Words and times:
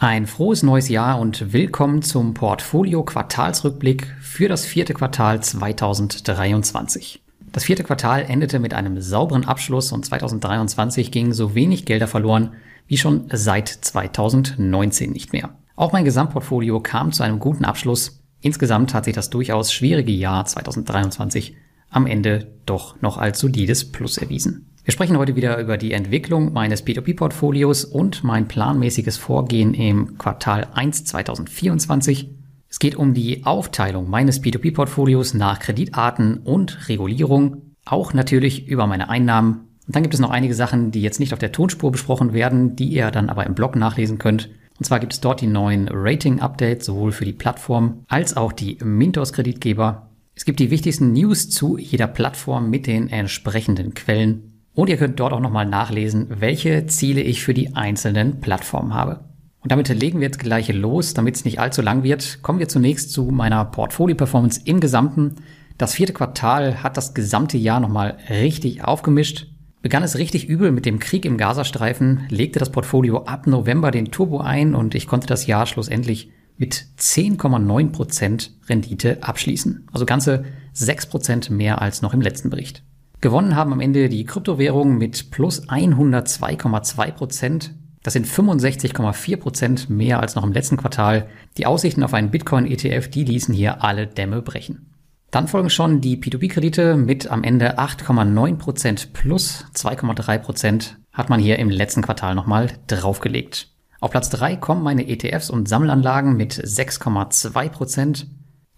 Ein 0.00 0.28
frohes 0.28 0.62
neues 0.62 0.88
Jahr 0.88 1.18
und 1.18 1.52
willkommen 1.52 2.02
zum 2.02 2.32
Portfolio 2.32 3.02
Quartalsrückblick 3.02 4.06
für 4.20 4.48
das 4.48 4.64
vierte 4.64 4.94
Quartal 4.94 5.42
2023. 5.42 7.20
Das 7.50 7.64
vierte 7.64 7.82
Quartal 7.82 8.22
endete 8.28 8.60
mit 8.60 8.74
einem 8.74 9.00
sauberen 9.00 9.44
Abschluss 9.44 9.90
und 9.90 10.06
2023 10.06 11.10
gingen 11.10 11.32
so 11.32 11.56
wenig 11.56 11.84
Gelder 11.84 12.06
verloren 12.06 12.52
wie 12.86 12.96
schon 12.96 13.24
seit 13.32 13.66
2019 13.66 15.10
nicht 15.10 15.32
mehr. 15.32 15.56
Auch 15.74 15.90
mein 15.90 16.04
Gesamtportfolio 16.04 16.78
kam 16.78 17.10
zu 17.10 17.24
einem 17.24 17.40
guten 17.40 17.64
Abschluss. 17.64 18.22
Insgesamt 18.40 18.94
hat 18.94 19.04
sich 19.04 19.16
das 19.16 19.30
durchaus 19.30 19.72
schwierige 19.72 20.12
Jahr 20.12 20.44
2023 20.44 21.56
am 21.90 22.06
Ende 22.06 22.52
doch 22.66 23.02
noch 23.02 23.18
als 23.18 23.40
solides 23.40 23.90
Plus 23.90 24.16
erwiesen. 24.16 24.70
Wir 24.88 24.92
sprechen 24.92 25.18
heute 25.18 25.36
wieder 25.36 25.58
über 25.58 25.76
die 25.76 25.92
Entwicklung 25.92 26.54
meines 26.54 26.82
P2P-Portfolios 26.86 27.84
und 27.84 28.24
mein 28.24 28.48
planmäßiges 28.48 29.18
Vorgehen 29.18 29.74
im 29.74 30.16
Quartal 30.16 30.66
1 30.72 31.04
2024. 31.04 32.30
Es 32.70 32.78
geht 32.78 32.96
um 32.96 33.12
die 33.12 33.44
Aufteilung 33.44 34.08
meines 34.08 34.42
P2P-Portfolios 34.42 35.34
nach 35.34 35.58
Kreditarten 35.58 36.38
und 36.38 36.88
Regulierung, 36.88 37.74
auch 37.84 38.14
natürlich 38.14 38.66
über 38.66 38.86
meine 38.86 39.10
Einnahmen. 39.10 39.68
Und 39.86 39.94
dann 39.94 40.04
gibt 40.04 40.14
es 40.14 40.20
noch 40.20 40.30
einige 40.30 40.54
Sachen, 40.54 40.90
die 40.90 41.02
jetzt 41.02 41.20
nicht 41.20 41.34
auf 41.34 41.38
der 41.38 41.52
Tonspur 41.52 41.92
besprochen 41.92 42.32
werden, 42.32 42.74
die 42.74 42.88
ihr 42.88 43.10
dann 43.10 43.28
aber 43.28 43.44
im 43.44 43.54
Blog 43.54 43.76
nachlesen 43.76 44.16
könnt. 44.16 44.48
Und 44.78 44.86
zwar 44.86 45.00
gibt 45.00 45.12
es 45.12 45.20
dort 45.20 45.42
die 45.42 45.48
neuen 45.48 45.90
Rating-Updates 45.92 46.86
sowohl 46.86 47.12
für 47.12 47.26
die 47.26 47.34
Plattform 47.34 48.06
als 48.08 48.38
auch 48.38 48.54
die 48.54 48.78
Mintos-Kreditgeber. 48.82 50.08
Es 50.34 50.46
gibt 50.46 50.60
die 50.60 50.70
wichtigsten 50.70 51.12
News 51.12 51.50
zu 51.50 51.76
jeder 51.76 52.06
Plattform 52.06 52.70
mit 52.70 52.86
den 52.86 53.10
entsprechenden 53.10 53.92
Quellen 53.92 54.54
und 54.78 54.88
ihr 54.88 54.96
könnt 54.96 55.18
dort 55.18 55.32
auch 55.32 55.40
nochmal 55.40 55.66
nachlesen, 55.66 56.28
welche 56.38 56.86
Ziele 56.86 57.20
ich 57.20 57.42
für 57.42 57.52
die 57.52 57.74
einzelnen 57.74 58.40
Plattformen 58.40 58.94
habe. 58.94 59.24
Und 59.58 59.72
damit 59.72 59.88
legen 59.88 60.20
wir 60.20 60.28
jetzt 60.28 60.38
gleich 60.38 60.72
los, 60.72 61.14
damit 61.14 61.34
es 61.34 61.44
nicht 61.44 61.58
allzu 61.58 61.82
lang 61.82 62.04
wird. 62.04 62.42
Kommen 62.42 62.60
wir 62.60 62.68
zunächst 62.68 63.10
zu 63.10 63.24
meiner 63.24 63.64
Portfolio-Performance 63.64 64.60
im 64.66 64.78
Gesamten. 64.78 65.34
Das 65.78 65.94
vierte 65.94 66.12
Quartal 66.12 66.80
hat 66.80 66.96
das 66.96 67.12
gesamte 67.12 67.58
Jahr 67.58 67.80
nochmal 67.80 68.18
richtig 68.30 68.84
aufgemischt. 68.84 69.48
Begann 69.82 70.04
es 70.04 70.16
richtig 70.16 70.48
übel 70.48 70.70
mit 70.70 70.86
dem 70.86 71.00
Krieg 71.00 71.24
im 71.24 71.38
Gazastreifen, 71.38 72.26
legte 72.28 72.60
das 72.60 72.70
Portfolio 72.70 73.24
ab 73.24 73.48
November 73.48 73.90
den 73.90 74.12
Turbo 74.12 74.38
ein 74.38 74.76
und 74.76 74.94
ich 74.94 75.08
konnte 75.08 75.26
das 75.26 75.48
Jahr 75.48 75.66
schlussendlich 75.66 76.30
mit 76.56 76.86
10,9% 77.00 78.50
Rendite 78.68 79.24
abschließen. 79.24 79.88
Also 79.92 80.06
ganze 80.06 80.44
6% 80.76 81.52
mehr 81.52 81.82
als 81.82 82.00
noch 82.00 82.14
im 82.14 82.20
letzten 82.20 82.50
Bericht. 82.50 82.84
Gewonnen 83.20 83.56
haben 83.56 83.72
am 83.72 83.80
Ende 83.80 84.08
die 84.08 84.24
Kryptowährungen 84.24 84.96
mit 84.96 85.32
plus 85.32 85.68
102,2 85.68 87.12
Prozent. 87.12 87.74
Das 88.04 88.12
sind 88.12 88.26
65,4 88.26 89.36
Prozent 89.36 89.90
mehr 89.90 90.20
als 90.20 90.36
noch 90.36 90.44
im 90.44 90.52
letzten 90.52 90.76
Quartal. 90.76 91.28
Die 91.56 91.66
Aussichten 91.66 92.04
auf 92.04 92.14
einen 92.14 92.30
Bitcoin-ETF, 92.30 93.08
die 93.08 93.24
ließen 93.24 93.52
hier 93.52 93.82
alle 93.82 94.06
Dämme 94.06 94.40
brechen. 94.40 94.94
Dann 95.32 95.48
folgen 95.48 95.68
schon 95.68 96.00
die 96.00 96.16
P2P-Kredite 96.16 96.96
mit 96.96 97.28
am 97.28 97.42
Ende 97.42 97.78
8,9 97.78 98.56
Prozent 98.56 99.12
plus 99.12 99.66
2,3 99.74 100.38
Prozent 100.38 100.96
hat 101.12 101.28
man 101.28 101.40
hier 101.40 101.58
im 101.58 101.70
letzten 101.70 102.02
Quartal 102.02 102.36
nochmal 102.36 102.70
draufgelegt. 102.86 103.68
Auf 104.00 104.12
Platz 104.12 104.30
3 104.30 104.56
kommen 104.56 104.84
meine 104.84 105.08
ETFs 105.08 105.50
und 105.50 105.68
Sammelanlagen 105.68 106.36
mit 106.36 106.54
6,2 106.54 107.68
Prozent. 107.68 108.28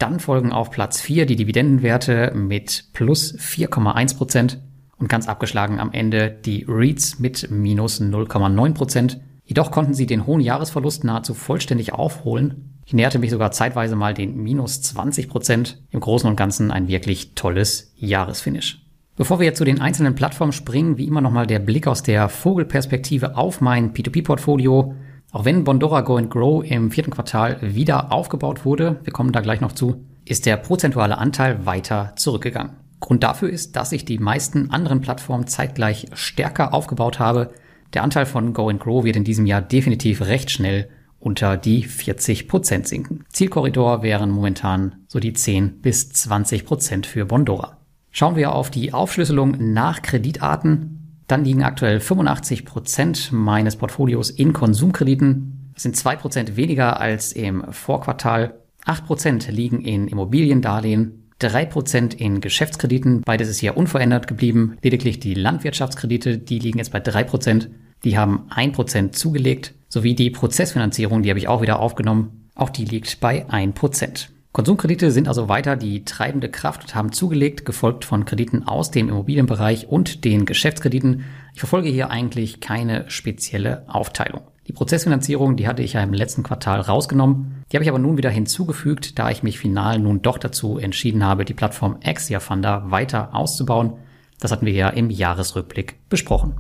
Dann 0.01 0.19
folgen 0.19 0.51
auf 0.51 0.70
Platz 0.70 1.03
4 1.03 1.27
die 1.27 1.37
Dividendenwerte 1.37 2.33
mit 2.34 2.87
plus 2.95 3.34
4,1 3.39 4.17
Prozent 4.17 4.59
und 4.97 5.11
ganz 5.11 5.29
abgeschlagen 5.29 5.79
am 5.79 5.93
Ende 5.93 6.31
die 6.31 6.65
REITs 6.67 7.19
mit 7.19 7.51
minus 7.51 8.01
0,9 8.01 8.73
Prozent. 8.73 9.21
Jedoch 9.45 9.71
konnten 9.71 9.93
sie 9.93 10.06
den 10.06 10.27
hohen 10.27 10.41
Jahresverlust 10.41 11.05
nahezu 11.05 11.34
vollständig 11.34 11.93
aufholen. 11.93 12.81
Ich 12.87 12.95
näherte 12.95 13.19
mich 13.19 13.31
sogar 13.31 13.53
zeitweise 13.53 13.95
mal 13.95 14.15
den 14.15 14.43
minus 14.43 14.81
20 14.81 15.28
Prozent. 15.28 15.83
Im 15.91 16.01
Großen 16.01 16.31
und 16.31 16.37
Ganzen 16.37 16.71
ein 16.71 16.89
wirklich 16.89 17.34
tolles 17.34 17.93
Jahresfinish. 17.97 18.83
Bevor 19.16 19.39
wir 19.39 19.44
jetzt 19.44 19.59
zu 19.59 19.66
den 19.66 19.83
einzelnen 19.83 20.15
Plattformen 20.15 20.53
springen, 20.53 20.97
wie 20.97 21.09
immer 21.09 21.21
nochmal 21.21 21.47
der 21.47 21.59
Blick 21.59 21.87
aus 21.87 22.03
der 22.03 22.31
Vogelperspektive 22.31 23.37
auf 23.37 23.60
mein 23.60 23.93
P2P-Portfolio. 23.93 24.94
Auch 25.32 25.44
wenn 25.44 25.64
Bondora 25.64 26.00
Go 26.00 26.16
and 26.16 26.30
Grow 26.30 26.64
im 26.64 26.91
vierten 26.91 27.12
Quartal 27.12 27.58
wieder 27.60 28.12
aufgebaut 28.12 28.64
wurde, 28.64 29.00
wir 29.04 29.12
kommen 29.12 29.32
da 29.32 29.41
gleich 29.41 29.60
noch 29.60 29.72
zu, 29.72 30.04
ist 30.24 30.44
der 30.44 30.56
prozentuale 30.56 31.18
Anteil 31.18 31.66
weiter 31.66 32.12
zurückgegangen. 32.16 32.72
Grund 32.98 33.22
dafür 33.22 33.48
ist, 33.48 33.76
dass 33.76 33.92
ich 33.92 34.04
die 34.04 34.18
meisten 34.18 34.70
anderen 34.70 35.00
Plattformen 35.00 35.46
zeitgleich 35.46 36.06
stärker 36.12 36.74
aufgebaut 36.74 37.18
habe. 37.18 37.52
Der 37.94 38.02
Anteil 38.02 38.26
von 38.26 38.52
Go 38.52 38.68
and 38.68 38.80
Grow 38.80 39.04
wird 39.04 39.16
in 39.16 39.24
diesem 39.24 39.46
Jahr 39.46 39.62
definitiv 39.62 40.20
recht 40.22 40.50
schnell 40.50 40.88
unter 41.18 41.56
die 41.56 41.84
40 41.84 42.48
Prozent 42.48 42.88
sinken. 42.88 43.24
Zielkorridor 43.30 44.02
wären 44.02 44.30
momentan 44.30 44.97
so 45.06 45.20
die 45.20 45.32
10 45.32 45.80
bis 45.80 46.10
20 46.10 46.64
Prozent 46.64 47.06
für 47.06 47.26
Bondora. 47.26 47.78
Schauen 48.10 48.36
wir 48.36 48.52
auf 48.52 48.70
die 48.70 48.92
Aufschlüsselung 48.92 49.72
nach 49.72 50.02
Kreditarten. 50.02 51.00
Dann 51.30 51.44
liegen 51.44 51.62
aktuell 51.62 52.00
85 52.00 52.64
Prozent 52.64 53.30
meines 53.30 53.76
Portfolios 53.76 54.30
in 54.30 54.52
Konsumkrediten. 54.52 55.70
Das 55.74 55.84
sind 55.84 55.96
zwei 55.96 56.16
Prozent 56.16 56.56
weniger 56.56 56.98
als 56.98 57.30
im 57.30 57.72
Vorquartal. 57.72 58.54
Acht 58.84 59.06
Prozent 59.06 59.46
liegen 59.48 59.80
in 59.80 60.08
Immobiliendarlehen. 60.08 61.30
Drei 61.38 61.66
Prozent 61.66 62.14
in 62.14 62.41
Geschäftskrediten. 62.41 63.20
Beides 63.20 63.48
ist 63.48 63.60
hier 63.60 63.76
unverändert 63.76 64.26
geblieben. 64.26 64.76
Lediglich 64.82 65.20
die 65.20 65.34
Landwirtschaftskredite, 65.34 66.36
die 66.36 66.58
liegen 66.58 66.78
jetzt 66.78 66.91
bei 66.91 66.98
drei 66.98 67.22
Prozent. 67.22 67.70
Die 68.02 68.18
haben 68.18 68.47
ein 68.50 68.72
Prozent 68.72 69.14
zugelegt. 69.14 69.74
Sowie 69.88 70.16
die 70.16 70.30
Prozessfinanzierung, 70.30 71.22
die 71.22 71.30
habe 71.30 71.38
ich 71.38 71.47
auch 71.47 71.62
wieder 71.62 71.78
aufgenommen. 71.78 72.48
Auch 72.56 72.70
die 72.70 72.84
liegt 72.84 73.20
bei 73.20 73.48
ein 73.48 73.72
Prozent. 73.72 74.32
Konsumkredite 74.53 75.12
sind 75.12 75.28
also 75.28 75.49
weiter 75.49 75.77
die 75.77 76.05
treibende 76.05 76.49
Kraft 76.49 76.83
und 76.83 76.94
haben 76.97 77.12
zugelegt, 77.12 77.65
gefolgt 77.65 78.05
von 78.05 78.25
Krediten 78.25 78.66
aus 78.66 78.91
dem 78.91 79.09
Immobilienbereich 79.09 79.87
und 79.88 80.25
den 80.25 80.44
Geschäftskrediten. 80.44 81.25
Ich 81.55 81.61
verfolge 81.61 81.88
hier 81.88 82.11
eigentlich 82.11 82.60
keine 82.60 83.09
spezielle 83.09 83.84
Aufteilung. 83.87 84.41
Die 84.66 84.72
Prozessfinanzierung, 84.72 85.56
die 85.56 85.69
hatte 85.69 85.83
ich 85.83 85.93
ja 85.93 86.03
im 86.03 86.12
letzten 86.12 86.43
Quartal 86.43 86.81
rausgenommen. 86.81 87.65
Die 87.71 87.77
habe 87.77 87.84
ich 87.84 87.89
aber 87.89 88.00
nun 88.00 88.16
wieder 88.16 88.31
hinzugefügt, 88.31 89.21
da 89.21 89.31
ich 89.31 89.44
mich 89.44 89.59
final 89.59 90.00
nun 90.00 90.21
doch 90.21 90.39
dazu 90.39 90.78
entschieden 90.78 91.25
habe, 91.25 91.44
die 91.44 91.55
Plattform 91.55 91.99
Axia 92.05 92.41
Funder 92.41 92.91
weiter 92.91 93.34
auszubauen. 93.34 93.94
Das 94.41 94.50
hatten 94.50 94.66
wir 94.66 94.72
ja 94.72 94.89
im 94.89 95.10
Jahresrückblick 95.10 96.09
besprochen. 96.09 96.55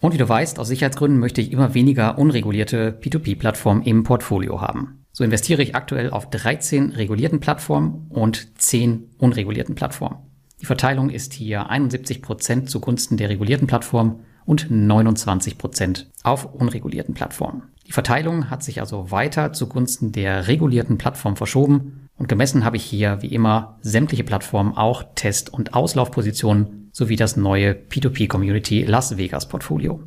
Und 0.00 0.12
wie 0.12 0.18
du 0.18 0.28
weißt, 0.28 0.60
aus 0.60 0.68
Sicherheitsgründen 0.68 1.18
möchte 1.18 1.40
ich 1.40 1.50
immer 1.50 1.74
weniger 1.74 2.16
unregulierte 2.16 2.96
P2P-Plattformen 3.00 3.82
im 3.82 4.04
Portfolio 4.04 4.60
haben. 4.60 5.03
So 5.16 5.22
investiere 5.22 5.62
ich 5.62 5.76
aktuell 5.76 6.10
auf 6.10 6.28
13 6.28 6.90
regulierten 6.90 7.38
Plattformen 7.38 8.08
und 8.08 8.60
10 8.60 9.10
unregulierten 9.16 9.76
Plattformen. 9.76 10.18
Die 10.60 10.66
Verteilung 10.66 11.08
ist 11.08 11.32
hier 11.34 11.70
71 11.70 12.20
Prozent 12.20 12.68
zugunsten 12.68 13.16
der 13.16 13.28
regulierten 13.28 13.68
Plattformen 13.68 14.24
und 14.44 14.72
29 14.72 15.56
Prozent 15.56 16.10
auf 16.24 16.52
unregulierten 16.52 17.14
Plattformen. 17.14 17.62
Die 17.86 17.92
Verteilung 17.92 18.50
hat 18.50 18.64
sich 18.64 18.80
also 18.80 19.12
weiter 19.12 19.52
zugunsten 19.52 20.10
der 20.10 20.48
regulierten 20.48 20.98
Plattform 20.98 21.36
verschoben 21.36 22.08
und 22.16 22.28
gemessen 22.28 22.64
habe 22.64 22.76
ich 22.76 22.84
hier 22.84 23.22
wie 23.22 23.32
immer 23.32 23.78
sämtliche 23.82 24.24
Plattformen, 24.24 24.76
auch 24.76 25.04
Test- 25.14 25.48
und 25.48 25.74
Auslaufpositionen 25.74 26.88
sowie 26.90 27.14
das 27.14 27.36
neue 27.36 27.70
P2P 27.70 28.26
Community 28.26 28.82
Las 28.82 29.16
Vegas 29.16 29.48
Portfolio. 29.48 30.02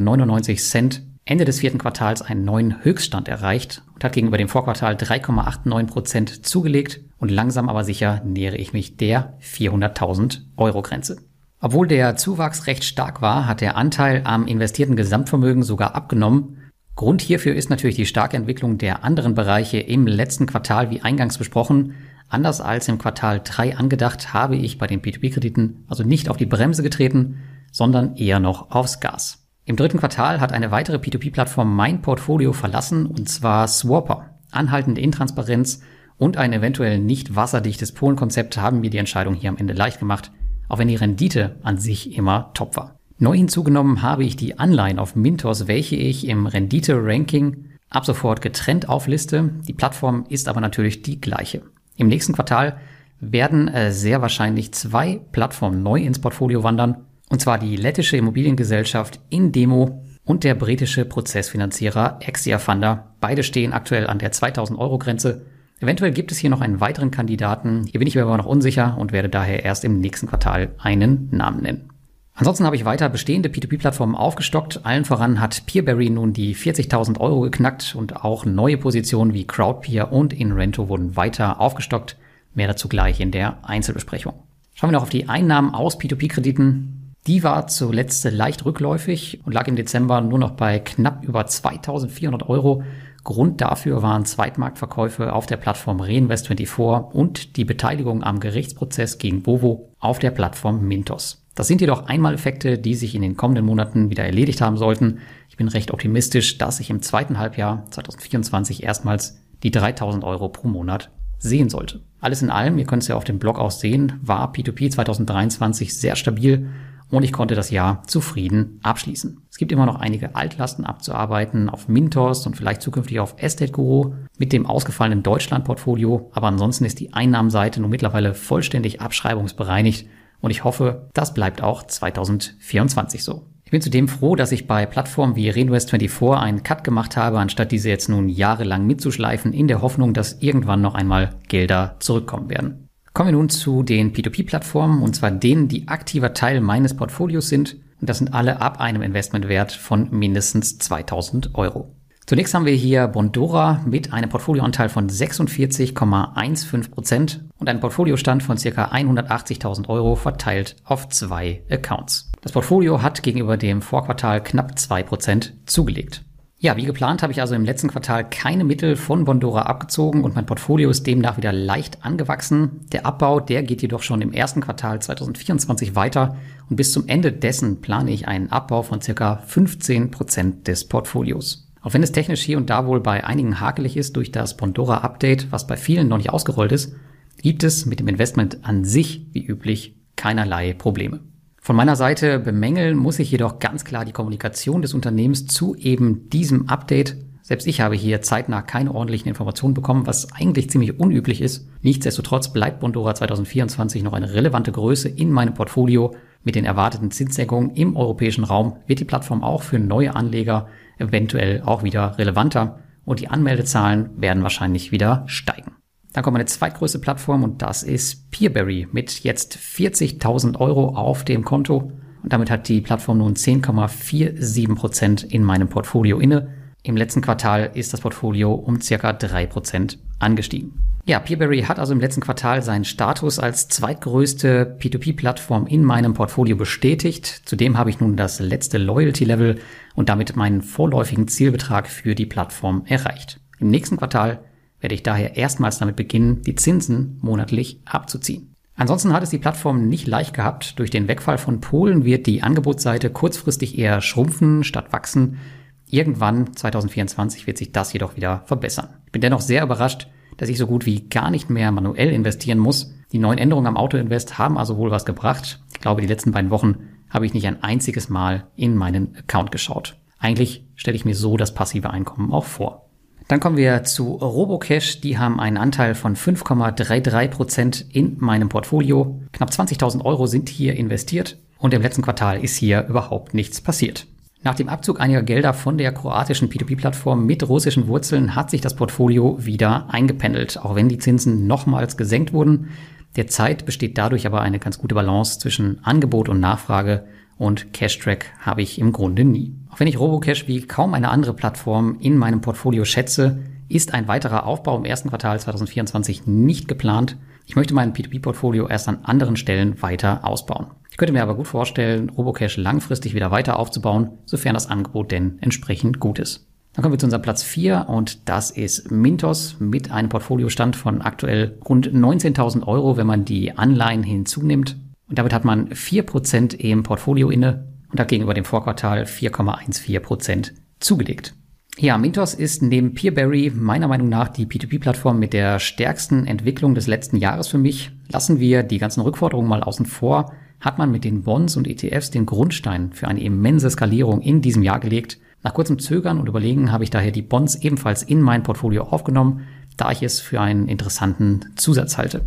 Ende 1.26 1.44
des 1.44 1.60
vierten 1.60 1.78
Quartals 1.78 2.20
einen 2.20 2.44
neuen 2.44 2.82
Höchststand 2.82 3.28
erreicht 3.28 3.82
und 3.94 4.02
hat 4.02 4.12
gegenüber 4.12 4.38
dem 4.38 4.48
Vorquartal 4.48 4.96
3,89 4.96 5.86
Prozent 5.86 6.44
zugelegt 6.44 6.98
und 7.18 7.30
langsam 7.30 7.68
aber 7.68 7.84
sicher 7.84 8.22
nähere 8.24 8.56
ich 8.56 8.72
mich 8.72 8.96
der 8.96 9.38
400.000 9.40 10.40
Euro 10.56 10.82
Grenze. 10.82 11.18
Obwohl 11.60 11.86
der 11.86 12.16
Zuwachs 12.16 12.66
recht 12.66 12.82
stark 12.84 13.22
war, 13.22 13.46
hat 13.46 13.60
der 13.60 13.76
Anteil 13.76 14.22
am 14.24 14.48
investierten 14.48 14.96
Gesamtvermögen 14.96 15.62
sogar 15.62 15.94
abgenommen. 15.94 16.72
Grund 16.96 17.22
hierfür 17.22 17.54
ist 17.54 17.70
natürlich 17.70 17.96
die 17.96 18.06
starke 18.06 18.36
Entwicklung 18.36 18.78
der 18.78 19.04
anderen 19.04 19.34
Bereiche 19.34 19.78
im 19.78 20.08
letzten 20.08 20.46
Quartal, 20.46 20.90
wie 20.90 21.02
eingangs 21.02 21.38
besprochen. 21.38 21.94
Anders 22.28 22.60
als 22.60 22.88
im 22.88 22.98
Quartal 22.98 23.40
3 23.44 23.76
angedacht, 23.76 24.32
habe 24.34 24.56
ich 24.56 24.78
bei 24.78 24.86
den 24.86 25.02
P2P-Krediten 25.02 25.84
also 25.88 26.02
nicht 26.02 26.28
auf 26.28 26.36
die 26.36 26.46
Bremse 26.46 26.82
getreten, 26.82 27.38
sondern 27.70 28.16
eher 28.16 28.40
noch 28.40 28.70
aufs 28.70 29.00
Gas. 29.00 29.46
Im 29.66 29.76
dritten 29.76 29.98
Quartal 29.98 30.40
hat 30.40 30.52
eine 30.52 30.70
weitere 30.70 30.96
P2P-Plattform 30.96 31.74
mein 31.74 32.02
Portfolio 32.02 32.52
verlassen, 32.52 33.06
und 33.06 33.28
zwar 33.28 33.66
Swapper. 33.66 34.30
Anhaltende 34.50 35.00
Intransparenz 35.00 35.80
und 36.16 36.36
ein 36.36 36.52
eventuell 36.52 36.98
nicht 36.98 37.34
wasserdichtes 37.34 37.92
Polenkonzept 37.92 38.58
haben 38.58 38.80
mir 38.80 38.90
die 38.90 38.98
Entscheidung 38.98 39.34
hier 39.34 39.50
am 39.50 39.56
Ende 39.56 39.74
leicht 39.74 39.98
gemacht, 39.98 40.30
auch 40.68 40.78
wenn 40.78 40.88
die 40.88 40.96
Rendite 40.96 41.56
an 41.62 41.78
sich 41.78 42.16
immer 42.16 42.50
top 42.54 42.76
war. 42.76 42.98
Neu 43.18 43.36
hinzugenommen 43.36 44.02
habe 44.02 44.24
ich 44.24 44.36
die 44.36 44.58
Anleihen 44.58 44.98
auf 44.98 45.16
Mintos, 45.16 45.66
welche 45.66 45.96
ich 45.96 46.26
im 46.26 46.46
Rendite-Ranking 46.46 47.70
ab 47.88 48.04
sofort 48.04 48.42
getrennt 48.42 48.88
aufliste. 48.88 49.50
Die 49.66 49.72
Plattform 49.72 50.26
ist 50.28 50.48
aber 50.48 50.60
natürlich 50.60 51.02
die 51.02 51.20
gleiche. 51.20 51.62
Im 51.96 52.08
nächsten 52.08 52.32
Quartal 52.32 52.78
werden 53.20 53.68
äh, 53.68 53.92
sehr 53.92 54.22
wahrscheinlich 54.22 54.72
zwei 54.72 55.20
Plattformen 55.32 55.82
neu 55.82 56.00
ins 56.00 56.20
Portfolio 56.20 56.62
wandern. 56.62 57.06
Und 57.30 57.40
zwar 57.40 57.58
die 57.58 57.76
lettische 57.76 58.16
Immobiliengesellschaft 58.16 59.20
Indemo 59.30 60.04
und 60.24 60.44
der 60.44 60.54
britische 60.54 61.04
Prozessfinanzierer 61.04 62.18
Exia 62.20 62.58
Funder. 62.58 63.14
Beide 63.20 63.42
stehen 63.42 63.72
aktuell 63.72 64.06
an 64.06 64.18
der 64.18 64.32
2000 64.32 64.78
Euro 64.78 64.98
Grenze. 64.98 65.46
Eventuell 65.80 66.12
gibt 66.12 66.32
es 66.32 66.38
hier 66.38 66.50
noch 66.50 66.60
einen 66.60 66.80
weiteren 66.80 67.10
Kandidaten. 67.10 67.84
Hier 67.90 67.98
bin 67.98 68.08
ich 68.08 68.14
mir 68.14 68.22
aber 68.22 68.36
noch 68.36 68.46
unsicher 68.46 68.96
und 68.98 69.12
werde 69.12 69.28
daher 69.28 69.64
erst 69.64 69.84
im 69.84 70.00
nächsten 70.00 70.26
Quartal 70.26 70.74
einen 70.78 71.28
Namen 71.30 71.62
nennen. 71.62 71.93
Ansonsten 72.36 72.66
habe 72.66 72.74
ich 72.74 72.84
weiter 72.84 73.08
bestehende 73.08 73.48
P2P-Plattformen 73.48 74.16
aufgestockt. 74.16 74.80
Allen 74.84 75.04
voran 75.04 75.40
hat 75.40 75.66
Peerberry 75.66 76.10
nun 76.10 76.32
die 76.32 76.56
40.000 76.56 77.20
Euro 77.20 77.42
geknackt 77.42 77.94
und 77.94 78.24
auch 78.24 78.44
neue 78.44 78.76
Positionen 78.76 79.34
wie 79.34 79.46
Crowdpeer 79.46 80.12
und 80.12 80.32
Inrento 80.32 80.88
wurden 80.88 81.14
weiter 81.14 81.60
aufgestockt. 81.60 82.16
Mehr 82.52 82.66
dazu 82.66 82.88
gleich 82.88 83.20
in 83.20 83.30
der 83.30 83.58
Einzelbesprechung. 83.62 84.34
Schauen 84.74 84.90
wir 84.90 84.94
noch 84.94 85.04
auf 85.04 85.10
die 85.10 85.28
Einnahmen 85.28 85.74
aus 85.74 86.00
P2P-Krediten. 86.00 87.14
Die 87.28 87.44
war 87.44 87.68
zuletzt 87.68 88.24
leicht 88.24 88.64
rückläufig 88.64 89.40
und 89.46 89.52
lag 89.52 89.68
im 89.68 89.76
Dezember 89.76 90.20
nur 90.20 90.40
noch 90.40 90.50
bei 90.50 90.80
knapp 90.80 91.24
über 91.24 91.46
2400 91.46 92.48
Euro. 92.48 92.82
Grund 93.22 93.60
dafür 93.60 94.02
waren 94.02 94.24
Zweitmarktverkäufe 94.24 95.32
auf 95.32 95.46
der 95.46 95.56
Plattform 95.56 96.02
Reinvest24 96.02 97.12
und 97.12 97.56
die 97.56 97.64
Beteiligung 97.64 98.24
am 98.24 98.40
Gerichtsprozess 98.40 99.18
gegen 99.18 99.42
Bovo 99.42 99.88
auf 100.00 100.18
der 100.18 100.32
Plattform 100.32 100.86
Mintos. 100.86 101.43
Das 101.54 101.68
sind 101.68 101.80
jedoch 101.80 102.06
Einmaleffekte, 102.06 102.78
die 102.78 102.94
sich 102.94 103.14
in 103.14 103.22
den 103.22 103.36
kommenden 103.36 103.64
Monaten 103.64 104.10
wieder 104.10 104.24
erledigt 104.24 104.60
haben 104.60 104.76
sollten. 104.76 105.18
Ich 105.48 105.56
bin 105.56 105.68
recht 105.68 105.92
optimistisch, 105.92 106.58
dass 106.58 106.80
ich 106.80 106.90
im 106.90 107.00
zweiten 107.00 107.38
Halbjahr 107.38 107.84
2024 107.90 108.82
erstmals 108.82 109.38
die 109.62 109.70
3000 109.70 110.24
Euro 110.24 110.48
pro 110.48 110.66
Monat 110.66 111.10
sehen 111.38 111.68
sollte. 111.68 112.00
Alles 112.20 112.42
in 112.42 112.50
allem, 112.50 112.78
ihr 112.78 112.86
könnt 112.86 113.02
es 113.02 113.08
ja 113.08 113.16
auf 113.16 113.24
dem 113.24 113.38
Blog 113.38 113.58
auch 113.58 113.70
sehen, 113.70 114.18
war 114.22 114.52
P2P 114.52 114.90
2023 114.90 115.96
sehr 115.96 116.16
stabil 116.16 116.70
und 117.10 117.22
ich 117.22 117.32
konnte 117.32 117.54
das 117.54 117.70
Jahr 117.70 118.02
zufrieden 118.06 118.80
abschließen. 118.82 119.42
Es 119.50 119.58
gibt 119.58 119.70
immer 119.70 119.86
noch 119.86 120.00
einige 120.00 120.34
Altlasten 120.34 120.84
abzuarbeiten 120.84 121.68
auf 121.68 121.86
Mintos 121.86 122.46
und 122.46 122.56
vielleicht 122.56 122.82
zukünftig 122.82 123.20
auf 123.20 123.34
Estate 123.36 123.72
Guru 123.72 124.14
mit 124.38 124.52
dem 124.52 124.66
ausgefallenen 124.66 125.22
Deutschland-Portfolio, 125.22 126.30
aber 126.32 126.48
ansonsten 126.48 126.84
ist 126.84 126.98
die 126.98 127.12
Einnahmenseite 127.12 127.80
nun 127.80 127.90
mittlerweile 127.90 128.34
vollständig 128.34 129.00
abschreibungsbereinigt 129.00 130.08
und 130.44 130.50
ich 130.50 130.62
hoffe, 130.62 131.08
das 131.14 131.32
bleibt 131.32 131.62
auch 131.62 131.82
2024 131.82 133.24
so. 133.24 133.46
Ich 133.64 133.70
bin 133.70 133.80
zudem 133.80 134.08
froh, 134.08 134.36
dass 134.36 134.52
ich 134.52 134.66
bei 134.66 134.84
Plattformen 134.84 135.36
wie 135.36 135.50
Reinvest24 135.50 136.38
einen 136.38 136.62
Cut 136.62 136.84
gemacht 136.84 137.16
habe, 137.16 137.38
anstatt 137.38 137.72
diese 137.72 137.88
jetzt 137.88 138.10
nun 138.10 138.28
jahrelang 138.28 138.86
mitzuschleifen, 138.86 139.54
in 139.54 139.68
der 139.68 139.80
Hoffnung, 139.80 140.12
dass 140.12 140.42
irgendwann 140.42 140.82
noch 140.82 140.94
einmal 140.94 141.30
Gelder 141.48 141.96
zurückkommen 141.98 142.50
werden. 142.50 142.88
Kommen 143.14 143.28
wir 143.30 143.38
nun 143.38 143.48
zu 143.48 143.82
den 143.82 144.12
P2P-Plattformen, 144.12 145.02
und 145.02 145.16
zwar 145.16 145.30
denen, 145.30 145.68
die 145.68 145.88
aktiver 145.88 146.34
Teil 146.34 146.60
meines 146.60 146.94
Portfolios 146.94 147.48
sind. 147.48 147.76
Und 148.00 148.10
das 148.10 148.18
sind 148.18 148.34
alle 148.34 148.60
ab 148.60 148.80
einem 148.80 149.00
Investmentwert 149.00 149.72
von 149.72 150.10
mindestens 150.10 150.78
2000 150.78 151.54
Euro. 151.54 151.94
Zunächst 152.26 152.54
haben 152.54 152.64
wir 152.64 152.72
hier 152.72 153.06
Bondora 153.06 153.82
mit 153.84 154.14
einem 154.14 154.30
Portfolioanteil 154.30 154.88
von 154.88 155.10
46,15 155.10 156.90
Prozent 156.90 157.44
und 157.58 157.68
einem 157.68 157.80
Portfoliostand 157.80 158.42
von 158.42 158.56
ca. 158.56 158.86
180.000 158.86 159.90
Euro 159.90 160.16
verteilt 160.16 160.76
auf 160.84 161.10
zwei 161.10 161.62
Accounts. 161.70 162.30
Das 162.40 162.52
Portfolio 162.52 163.02
hat 163.02 163.22
gegenüber 163.22 163.58
dem 163.58 163.82
Vorquartal 163.82 164.42
knapp 164.42 164.72
2% 164.72 165.50
zugelegt. 165.66 166.24
Ja, 166.56 166.78
wie 166.78 166.86
geplant 166.86 167.22
habe 167.22 167.30
ich 167.30 167.42
also 167.42 167.54
im 167.54 167.66
letzten 167.66 167.88
Quartal 167.88 168.26
keine 168.26 168.64
Mittel 168.64 168.96
von 168.96 169.26
Bondora 169.26 169.62
abgezogen 169.62 170.24
und 170.24 170.34
mein 170.34 170.46
Portfolio 170.46 170.88
ist 170.88 171.06
demnach 171.06 171.36
wieder 171.36 171.52
leicht 171.52 172.06
angewachsen. 172.06 172.86
Der 172.90 173.04
Abbau, 173.04 173.38
der 173.38 173.62
geht 173.64 173.82
jedoch 173.82 174.02
schon 174.02 174.22
im 174.22 174.32
ersten 174.32 174.62
Quartal 174.62 175.02
2024 175.02 175.94
weiter 175.94 176.38
und 176.70 176.76
bis 176.76 176.92
zum 176.92 177.06
Ende 177.06 177.32
dessen 177.32 177.82
plane 177.82 178.10
ich 178.12 178.28
einen 178.28 178.50
Abbau 178.50 178.82
von 178.82 179.00
ca. 179.00 179.42
15% 179.46 180.62
des 180.62 180.88
Portfolios. 180.88 181.63
Auch 181.84 181.92
wenn 181.92 182.02
es 182.02 182.12
technisch 182.12 182.40
hier 182.40 182.56
und 182.56 182.70
da 182.70 182.86
wohl 182.86 183.00
bei 183.00 183.24
einigen 183.24 183.60
hakelig 183.60 183.98
ist 183.98 184.16
durch 184.16 184.32
das 184.32 184.56
Bondora 184.56 184.98
Update, 184.98 185.52
was 185.52 185.66
bei 185.66 185.76
vielen 185.76 186.08
noch 186.08 186.16
nicht 186.16 186.30
ausgerollt 186.30 186.72
ist, 186.72 186.96
gibt 187.42 187.62
es 187.62 187.84
mit 187.84 188.00
dem 188.00 188.08
Investment 188.08 188.64
an 188.64 188.86
sich, 188.86 189.26
wie 189.32 189.44
üblich, 189.44 189.94
keinerlei 190.16 190.72
Probleme. 190.72 191.20
Von 191.60 191.76
meiner 191.76 191.94
Seite 191.94 192.38
bemängeln 192.38 192.96
muss 192.96 193.18
ich 193.18 193.30
jedoch 193.30 193.58
ganz 193.58 193.84
klar 193.84 194.06
die 194.06 194.12
Kommunikation 194.12 194.80
des 194.80 194.94
Unternehmens 194.94 195.46
zu 195.46 195.74
eben 195.74 196.30
diesem 196.30 196.70
Update. 196.70 197.18
Selbst 197.42 197.66
ich 197.66 197.82
habe 197.82 197.96
hier 197.96 198.22
zeitnah 198.22 198.62
keine 198.62 198.94
ordentlichen 198.94 199.28
Informationen 199.28 199.74
bekommen, 199.74 200.06
was 200.06 200.32
eigentlich 200.32 200.70
ziemlich 200.70 200.98
unüblich 200.98 201.42
ist. 201.42 201.68
Nichtsdestotrotz 201.82 202.50
bleibt 202.50 202.80
Bondora 202.80 203.14
2024 203.14 204.02
noch 204.02 204.14
eine 204.14 204.32
relevante 204.32 204.72
Größe 204.72 205.10
in 205.10 205.30
meinem 205.30 205.52
Portfolio. 205.52 206.14
Mit 206.44 206.54
den 206.54 206.64
erwarteten 206.64 207.10
Zinssenkungen 207.10 207.70
im 207.70 207.94
europäischen 207.94 208.44
Raum 208.44 208.76
wird 208.86 209.00
die 209.00 209.04
Plattform 209.04 209.44
auch 209.44 209.62
für 209.62 209.78
neue 209.78 210.16
Anleger 210.16 210.68
eventuell 210.98 211.62
auch 211.62 211.82
wieder 211.82 212.18
relevanter 212.18 212.78
und 213.04 213.20
die 213.20 213.28
Anmeldezahlen 213.28 214.10
werden 214.20 214.42
wahrscheinlich 214.42 214.92
wieder 214.92 215.24
steigen. 215.26 215.72
Dann 216.12 216.22
kommt 216.22 216.34
meine 216.34 216.46
zweitgrößte 216.46 217.00
Plattform 217.00 217.42
und 217.42 217.60
das 217.60 217.82
ist 217.82 218.30
Peerberry 218.30 218.86
mit 218.92 219.24
jetzt 219.24 219.58
40.000 219.58 220.58
Euro 220.60 220.94
auf 220.94 221.24
dem 221.24 221.44
Konto. 221.44 221.90
Und 222.22 222.32
damit 222.32 222.50
hat 222.50 222.68
die 222.68 222.80
Plattform 222.80 223.18
nun 223.18 223.34
10,47 223.34 224.74
Prozent 224.76 225.24
in 225.24 225.42
meinem 225.42 225.68
Portfolio 225.68 226.20
inne. 226.20 226.54
Im 226.84 226.96
letzten 226.96 227.20
Quartal 227.20 227.70
ist 227.74 227.92
das 227.92 228.00
Portfolio 228.00 228.54
um 228.54 228.80
circa 228.80 229.12
drei 229.12 229.46
Prozent 229.46 229.98
angestiegen. 230.20 230.93
Ja, 231.06 231.18
Peerberry 231.18 231.60
hat 231.62 231.78
also 231.78 231.92
im 231.92 232.00
letzten 232.00 232.22
Quartal 232.22 232.62
seinen 232.62 232.86
Status 232.86 233.38
als 233.38 233.68
zweitgrößte 233.68 234.78
P2P-Plattform 234.80 235.66
in 235.66 235.84
meinem 235.84 236.14
Portfolio 236.14 236.56
bestätigt. 236.56 237.42
Zudem 237.44 237.76
habe 237.76 237.90
ich 237.90 238.00
nun 238.00 238.16
das 238.16 238.40
letzte 238.40 238.78
Loyalty-Level 238.78 239.58
und 239.94 240.08
damit 240.08 240.34
meinen 240.34 240.62
vorläufigen 240.62 241.28
Zielbetrag 241.28 241.88
für 241.88 242.14
die 242.14 242.24
Plattform 242.24 242.84
erreicht. 242.86 243.38
Im 243.58 243.68
nächsten 243.68 243.98
Quartal 243.98 244.40
werde 244.80 244.94
ich 244.94 245.02
daher 245.02 245.36
erstmals 245.36 245.78
damit 245.78 245.96
beginnen, 245.96 246.40
die 246.40 246.54
Zinsen 246.54 247.18
monatlich 247.20 247.82
abzuziehen. 247.84 248.54
Ansonsten 248.74 249.12
hat 249.12 249.22
es 249.22 249.30
die 249.30 249.38
Plattform 249.38 249.86
nicht 249.88 250.06
leicht 250.06 250.32
gehabt. 250.32 250.78
Durch 250.78 250.90
den 250.90 251.06
Wegfall 251.06 251.36
von 251.36 251.60
Polen 251.60 252.06
wird 252.06 252.26
die 252.26 252.42
Angebotsseite 252.42 253.10
kurzfristig 253.10 253.78
eher 253.78 254.00
schrumpfen 254.00 254.64
statt 254.64 254.92
wachsen. 254.94 255.38
Irgendwann 255.86 256.56
2024 256.56 257.46
wird 257.46 257.58
sich 257.58 257.72
das 257.72 257.92
jedoch 257.92 258.16
wieder 258.16 258.42
verbessern. 258.46 258.88
Ich 259.04 259.12
bin 259.12 259.20
dennoch 259.20 259.42
sehr 259.42 259.62
überrascht, 259.62 260.08
dass 260.36 260.48
ich 260.48 260.58
so 260.58 260.66
gut 260.66 260.86
wie 260.86 261.08
gar 261.08 261.30
nicht 261.30 261.50
mehr 261.50 261.70
manuell 261.72 262.10
investieren 262.10 262.58
muss. 262.58 262.94
Die 263.12 263.18
neuen 263.18 263.38
Änderungen 263.38 263.66
am 263.66 263.76
Autoinvest 263.76 264.38
haben 264.38 264.58
also 264.58 264.76
wohl 264.76 264.90
was 264.90 265.04
gebracht. 265.04 265.60
Ich 265.72 265.80
glaube, 265.80 266.00
die 266.00 266.06
letzten 266.06 266.32
beiden 266.32 266.50
Wochen 266.50 266.88
habe 267.10 267.26
ich 267.26 267.34
nicht 267.34 267.46
ein 267.46 267.62
einziges 267.62 268.08
Mal 268.08 268.48
in 268.56 268.76
meinen 268.76 269.16
Account 269.16 269.52
geschaut. 269.52 269.96
Eigentlich 270.18 270.64
stelle 270.74 270.96
ich 270.96 271.04
mir 271.04 271.14
so 271.14 271.36
das 271.36 271.54
passive 271.54 271.90
Einkommen 271.90 272.32
auch 272.32 272.44
vor. 272.44 272.90
Dann 273.28 273.40
kommen 273.40 273.56
wir 273.56 273.84
zu 273.84 274.14
Robocash. 274.14 275.00
Die 275.00 275.18
haben 275.18 275.40
einen 275.40 275.56
Anteil 275.56 275.94
von 275.94 276.16
5,33 276.16 277.28
Prozent 277.28 277.86
in 277.90 278.16
meinem 278.18 278.48
Portfolio. 278.48 279.20
Knapp 279.32 279.50
20.000 279.50 280.04
Euro 280.04 280.26
sind 280.26 280.48
hier 280.48 280.76
investiert 280.76 281.38
und 281.58 281.72
im 281.72 281.82
letzten 281.82 282.02
Quartal 282.02 282.42
ist 282.44 282.56
hier 282.56 282.86
überhaupt 282.86 283.32
nichts 283.32 283.60
passiert. 283.60 284.06
Nach 284.44 284.54
dem 284.54 284.68
Abzug 284.68 285.00
einiger 285.00 285.22
Gelder 285.22 285.54
von 285.54 285.78
der 285.78 285.90
kroatischen 285.90 286.50
P2P-Plattform 286.50 287.24
mit 287.24 287.48
russischen 287.48 287.88
Wurzeln 287.88 288.34
hat 288.34 288.50
sich 288.50 288.60
das 288.60 288.76
Portfolio 288.76 289.38
wieder 289.42 289.86
eingependelt, 289.88 290.58
auch 290.58 290.74
wenn 290.74 290.90
die 290.90 290.98
Zinsen 290.98 291.46
nochmals 291.46 291.96
gesenkt 291.96 292.34
wurden. 292.34 292.68
Derzeit 293.16 293.64
besteht 293.64 293.96
dadurch 293.96 294.26
aber 294.26 294.42
eine 294.42 294.58
ganz 294.58 294.78
gute 294.78 294.94
Balance 294.94 295.38
zwischen 295.38 295.82
Angebot 295.82 296.28
und 296.28 296.40
Nachfrage 296.40 297.06
und 297.38 297.72
Cashtrack 297.72 298.26
habe 298.38 298.60
ich 298.60 298.78
im 298.78 298.92
Grunde 298.92 299.24
nie. 299.24 299.54
Auch 299.70 299.80
wenn 299.80 299.88
ich 299.88 299.98
Robocash 299.98 300.46
wie 300.46 300.60
kaum 300.60 300.92
eine 300.92 301.08
andere 301.08 301.32
Plattform 301.32 301.96
in 302.00 302.18
meinem 302.18 302.42
Portfolio 302.42 302.84
schätze, 302.84 303.38
ist 303.70 303.94
ein 303.94 304.08
weiterer 304.08 304.44
Aufbau 304.44 304.76
im 304.76 304.84
ersten 304.84 305.08
Quartal 305.08 305.40
2024 305.40 306.26
nicht 306.26 306.68
geplant. 306.68 307.16
Ich 307.46 307.56
möchte 307.56 307.72
mein 307.72 307.94
P2P-Portfolio 307.94 308.68
erst 308.68 308.88
an 308.88 309.04
anderen 309.04 309.36
Stellen 309.36 309.80
weiter 309.80 310.20
ausbauen. 310.22 310.66
Ich 310.94 310.96
könnte 310.96 311.12
mir 311.12 311.24
aber 311.24 311.34
gut 311.34 311.48
vorstellen, 311.48 312.08
Robocash 312.08 312.56
langfristig 312.56 313.16
wieder 313.16 313.32
weiter 313.32 313.58
aufzubauen, 313.58 314.10
sofern 314.26 314.54
das 314.54 314.68
Angebot 314.68 315.10
denn 315.10 315.38
entsprechend 315.40 315.98
gut 315.98 316.20
ist. 316.20 316.46
Dann 316.72 316.84
kommen 316.84 316.92
wir 316.92 317.00
zu 317.00 317.06
unserem 317.06 317.22
Platz 317.22 317.42
4 317.42 317.86
und 317.88 318.28
das 318.28 318.52
ist 318.52 318.92
Mintos 318.92 319.56
mit 319.58 319.90
einem 319.90 320.08
Portfoliostand 320.08 320.76
von 320.76 321.02
aktuell 321.02 321.58
rund 321.68 321.88
19.000 321.88 322.64
Euro, 322.64 322.96
wenn 322.96 323.08
man 323.08 323.24
die 323.24 323.58
Anleihen 323.58 324.04
hinzunimmt. 324.04 324.76
Und 325.08 325.18
damit 325.18 325.32
hat 325.32 325.44
man 325.44 325.68
4% 325.70 326.54
im 326.54 326.84
Portfolio 326.84 327.28
inne 327.28 327.66
und 327.90 327.98
hat 327.98 328.06
gegenüber 328.06 328.34
dem 328.34 328.44
Vorquartal 328.44 329.02
4,14% 329.02 330.52
zugelegt. 330.78 331.34
Ja, 331.76 331.98
Mintos 331.98 332.34
ist 332.34 332.62
neben 332.62 332.94
Peerberry 332.94 333.50
meiner 333.52 333.88
Meinung 333.88 334.08
nach 334.08 334.28
die 334.28 334.46
P2P-Plattform 334.46 335.18
mit 335.18 335.32
der 335.32 335.58
stärksten 335.58 336.28
Entwicklung 336.28 336.76
des 336.76 336.86
letzten 336.86 337.16
Jahres 337.16 337.48
für 337.48 337.58
mich. 337.58 337.90
Lassen 338.12 338.38
wir 338.38 338.62
die 338.62 338.78
ganzen 338.78 339.00
Rückforderungen 339.00 339.48
mal 339.48 339.64
außen 339.64 339.86
vor 339.86 340.30
hat 340.60 340.78
man 340.78 340.90
mit 340.90 341.04
den 341.04 341.22
Bonds 341.22 341.56
und 341.56 341.66
ETFs 341.66 342.10
den 342.10 342.26
Grundstein 342.26 342.92
für 342.92 343.08
eine 343.08 343.22
immense 343.22 343.70
Skalierung 343.70 344.20
in 344.20 344.40
diesem 344.40 344.62
Jahr 344.62 344.80
gelegt. 344.80 345.18
Nach 345.42 345.54
kurzem 345.54 345.78
Zögern 345.78 346.20
und 346.20 346.28
Überlegen 346.28 346.72
habe 346.72 346.84
ich 346.84 346.90
daher 346.90 347.10
die 347.10 347.22
Bonds 347.22 347.56
ebenfalls 347.56 348.02
in 348.02 348.20
mein 348.20 348.42
Portfolio 348.42 348.84
aufgenommen, 348.84 349.42
da 349.76 349.90
ich 349.90 350.02
es 350.02 350.20
für 350.20 350.40
einen 350.40 350.68
interessanten 350.68 351.52
Zusatz 351.56 351.98
halte. 351.98 352.24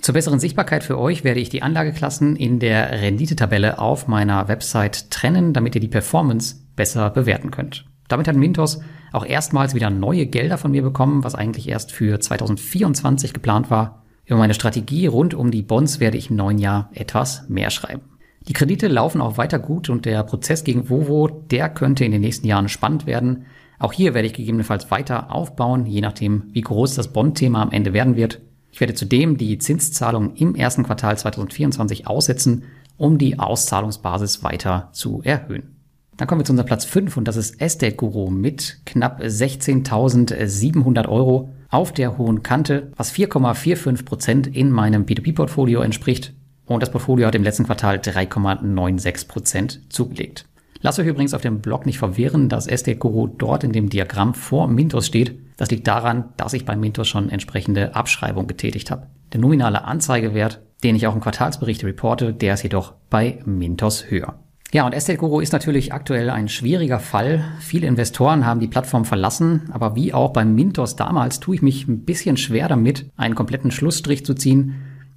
Zur 0.00 0.14
besseren 0.14 0.40
Sichtbarkeit 0.40 0.82
für 0.82 0.98
euch 0.98 1.24
werde 1.24 1.40
ich 1.40 1.50
die 1.50 1.62
Anlageklassen 1.62 2.36
in 2.36 2.58
der 2.58 3.02
Renditetabelle 3.02 3.78
auf 3.78 4.08
meiner 4.08 4.48
Website 4.48 5.10
trennen, 5.10 5.52
damit 5.52 5.74
ihr 5.74 5.80
die 5.80 5.88
Performance 5.88 6.56
besser 6.74 7.10
bewerten 7.10 7.50
könnt. 7.50 7.84
Damit 8.08 8.26
hat 8.26 8.36
Mintos 8.36 8.80
auch 9.12 9.26
erstmals 9.26 9.74
wieder 9.74 9.90
neue 9.90 10.26
Gelder 10.26 10.56
von 10.56 10.70
mir 10.70 10.82
bekommen, 10.82 11.22
was 11.22 11.34
eigentlich 11.34 11.68
erst 11.68 11.92
für 11.92 12.18
2024 12.18 13.34
geplant 13.34 13.70
war. 13.70 14.04
Über 14.30 14.38
meine 14.38 14.54
Strategie 14.54 15.08
rund 15.08 15.34
um 15.34 15.50
die 15.50 15.62
Bonds 15.62 15.98
werde 15.98 16.16
ich 16.16 16.30
im 16.30 16.36
neuen 16.36 16.58
Jahr 16.58 16.88
etwas 16.94 17.48
mehr 17.48 17.68
schreiben. 17.70 18.02
Die 18.46 18.52
Kredite 18.52 18.86
laufen 18.86 19.20
auch 19.20 19.38
weiter 19.38 19.58
gut 19.58 19.90
und 19.90 20.04
der 20.04 20.22
Prozess 20.22 20.62
gegen 20.62 20.88
Vovo, 20.88 21.26
der 21.26 21.68
könnte 21.68 22.04
in 22.04 22.12
den 22.12 22.20
nächsten 22.20 22.46
Jahren 22.46 22.68
spannend 22.68 23.06
werden. 23.06 23.46
Auch 23.80 23.92
hier 23.92 24.14
werde 24.14 24.28
ich 24.28 24.34
gegebenenfalls 24.34 24.88
weiter 24.92 25.34
aufbauen, 25.34 25.84
je 25.84 26.00
nachdem, 26.00 26.44
wie 26.52 26.60
groß 26.60 26.94
das 26.94 27.12
Bond-Thema 27.12 27.60
am 27.60 27.72
Ende 27.72 27.92
werden 27.92 28.14
wird. 28.14 28.40
Ich 28.70 28.78
werde 28.78 28.94
zudem 28.94 29.36
die 29.36 29.58
Zinszahlungen 29.58 30.36
im 30.36 30.54
ersten 30.54 30.84
Quartal 30.84 31.18
2024 31.18 32.06
aussetzen, 32.06 32.62
um 32.96 33.18
die 33.18 33.36
Auszahlungsbasis 33.36 34.44
weiter 34.44 34.90
zu 34.92 35.22
erhöhen. 35.24 35.74
Dann 36.16 36.28
kommen 36.28 36.42
wir 36.42 36.44
zu 36.44 36.52
unserem 36.52 36.68
Platz 36.68 36.84
5 36.84 37.16
und 37.16 37.26
das 37.26 37.34
ist 37.36 37.60
Estate 37.60 37.96
Guru 37.96 38.30
mit 38.30 38.82
knapp 38.86 39.22
16.700 39.22 41.08
Euro 41.08 41.50
auf 41.70 41.92
der 41.92 42.18
hohen 42.18 42.42
Kante, 42.42 42.92
was 42.96 43.12
4,45 43.12 44.04
Prozent 44.04 44.46
in 44.46 44.70
meinem 44.70 45.04
P2P-Portfolio 45.04 45.80
entspricht. 45.80 46.34
Und 46.66 46.82
das 46.82 46.90
Portfolio 46.90 47.26
hat 47.26 47.34
im 47.34 47.42
letzten 47.42 47.64
Quartal 47.64 47.96
3,96 47.96 49.28
Prozent 49.28 49.80
zugelegt. 49.92 50.46
Lasst 50.82 50.98
euch 50.98 51.06
übrigens 51.06 51.34
auf 51.34 51.42
dem 51.42 51.60
Blog 51.60 51.84
nicht 51.84 51.98
verwirren, 51.98 52.48
dass 52.48 52.66
Estate 52.66 52.98
dort 53.36 53.64
in 53.64 53.72
dem 53.72 53.88
Diagramm 53.90 54.34
vor 54.34 54.66
Mintos 54.66 55.06
steht. 55.06 55.38
Das 55.56 55.70
liegt 55.70 55.86
daran, 55.86 56.30
dass 56.36 56.54
ich 56.54 56.64
bei 56.64 56.74
Mintos 56.74 57.06
schon 57.06 57.28
entsprechende 57.28 57.94
Abschreibung 57.94 58.46
getätigt 58.46 58.90
habe. 58.90 59.06
Der 59.32 59.40
nominale 59.40 59.84
Anzeigewert, 59.84 60.62
den 60.82 60.96
ich 60.96 61.06
auch 61.06 61.14
im 61.14 61.20
Quartalsbericht 61.20 61.84
reporte, 61.84 62.32
der 62.32 62.54
ist 62.54 62.62
jedoch 62.62 62.94
bei 63.10 63.40
Mintos 63.44 64.10
höher. 64.10 64.38
Ja, 64.72 64.86
und 64.86 64.92
Estate 64.92 65.18
Guru 65.18 65.40
ist 65.40 65.52
natürlich 65.52 65.92
aktuell 65.92 66.30
ein 66.30 66.48
schwieriger 66.48 67.00
Fall. 67.00 67.44
Viele 67.58 67.88
Investoren 67.88 68.46
haben 68.46 68.60
die 68.60 68.68
Plattform 68.68 69.04
verlassen, 69.04 69.62
aber 69.72 69.96
wie 69.96 70.14
auch 70.14 70.32
beim 70.32 70.54
Mintos 70.54 70.94
damals 70.94 71.40
tue 71.40 71.56
ich 71.56 71.62
mich 71.62 71.88
ein 71.88 72.04
bisschen 72.04 72.36
schwer 72.36 72.68
damit, 72.68 73.10
einen 73.16 73.34
kompletten 73.34 73.72
Schlussstrich 73.72 74.24
zu 74.24 74.32
ziehen. 74.32 74.76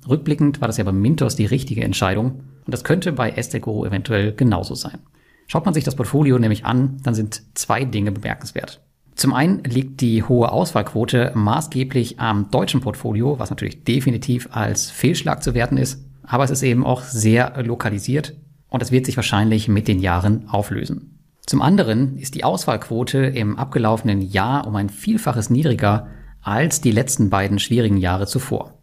Rückblickend 0.09 0.59
war 0.59 0.67
das 0.67 0.77
ja 0.77 0.83
beim 0.83 0.99
Mintos 0.99 1.35
die 1.35 1.45
richtige 1.45 1.83
Entscheidung 1.83 2.41
und 2.65 2.73
das 2.73 2.83
könnte 2.83 3.11
bei 3.11 3.29
Estate 3.29 3.61
Guru 3.61 3.85
eventuell 3.85 4.33
genauso 4.33 4.73
sein. 4.73 4.97
Schaut 5.45 5.65
man 5.65 5.75
sich 5.75 5.83
das 5.83 5.95
Portfolio 5.95 6.39
nämlich 6.39 6.65
an, 6.65 6.97
dann 7.03 7.13
sind 7.13 7.43
zwei 7.53 7.85
Dinge 7.85 8.11
bemerkenswert. 8.11 8.81
Zum 9.13 9.33
einen 9.33 9.63
liegt 9.65 10.01
die 10.01 10.23
hohe 10.23 10.51
Auswahlquote 10.51 11.31
maßgeblich 11.35 12.19
am 12.19 12.49
deutschen 12.49 12.81
Portfolio, 12.81 13.37
was 13.37 13.51
natürlich 13.51 13.83
definitiv 13.83 14.49
als 14.51 14.89
Fehlschlag 14.89 15.43
zu 15.43 15.53
werten 15.53 15.77
ist, 15.77 16.03
aber 16.23 16.43
es 16.43 16.49
ist 16.49 16.63
eben 16.63 16.83
auch 16.83 17.03
sehr 17.03 17.61
lokalisiert 17.61 18.33
und 18.73 18.81
das 18.81 18.91
wird 18.91 19.05
sich 19.05 19.17
wahrscheinlich 19.17 19.67
mit 19.67 19.87
den 19.87 19.99
Jahren 19.99 20.49
auflösen. 20.49 21.19
Zum 21.45 21.61
anderen 21.61 22.17
ist 22.17 22.33
die 22.33 22.43
Auswahlquote 22.43 23.19
im 23.19 23.55
abgelaufenen 23.55 24.19
Jahr 24.19 24.65
um 24.65 24.75
ein 24.75 24.89
Vielfaches 24.89 25.51
niedriger 25.51 26.07
als 26.41 26.81
die 26.81 26.89
letzten 26.89 27.29
beiden 27.29 27.59
schwierigen 27.59 27.97
Jahre 27.97 28.25
zuvor. 28.25 28.73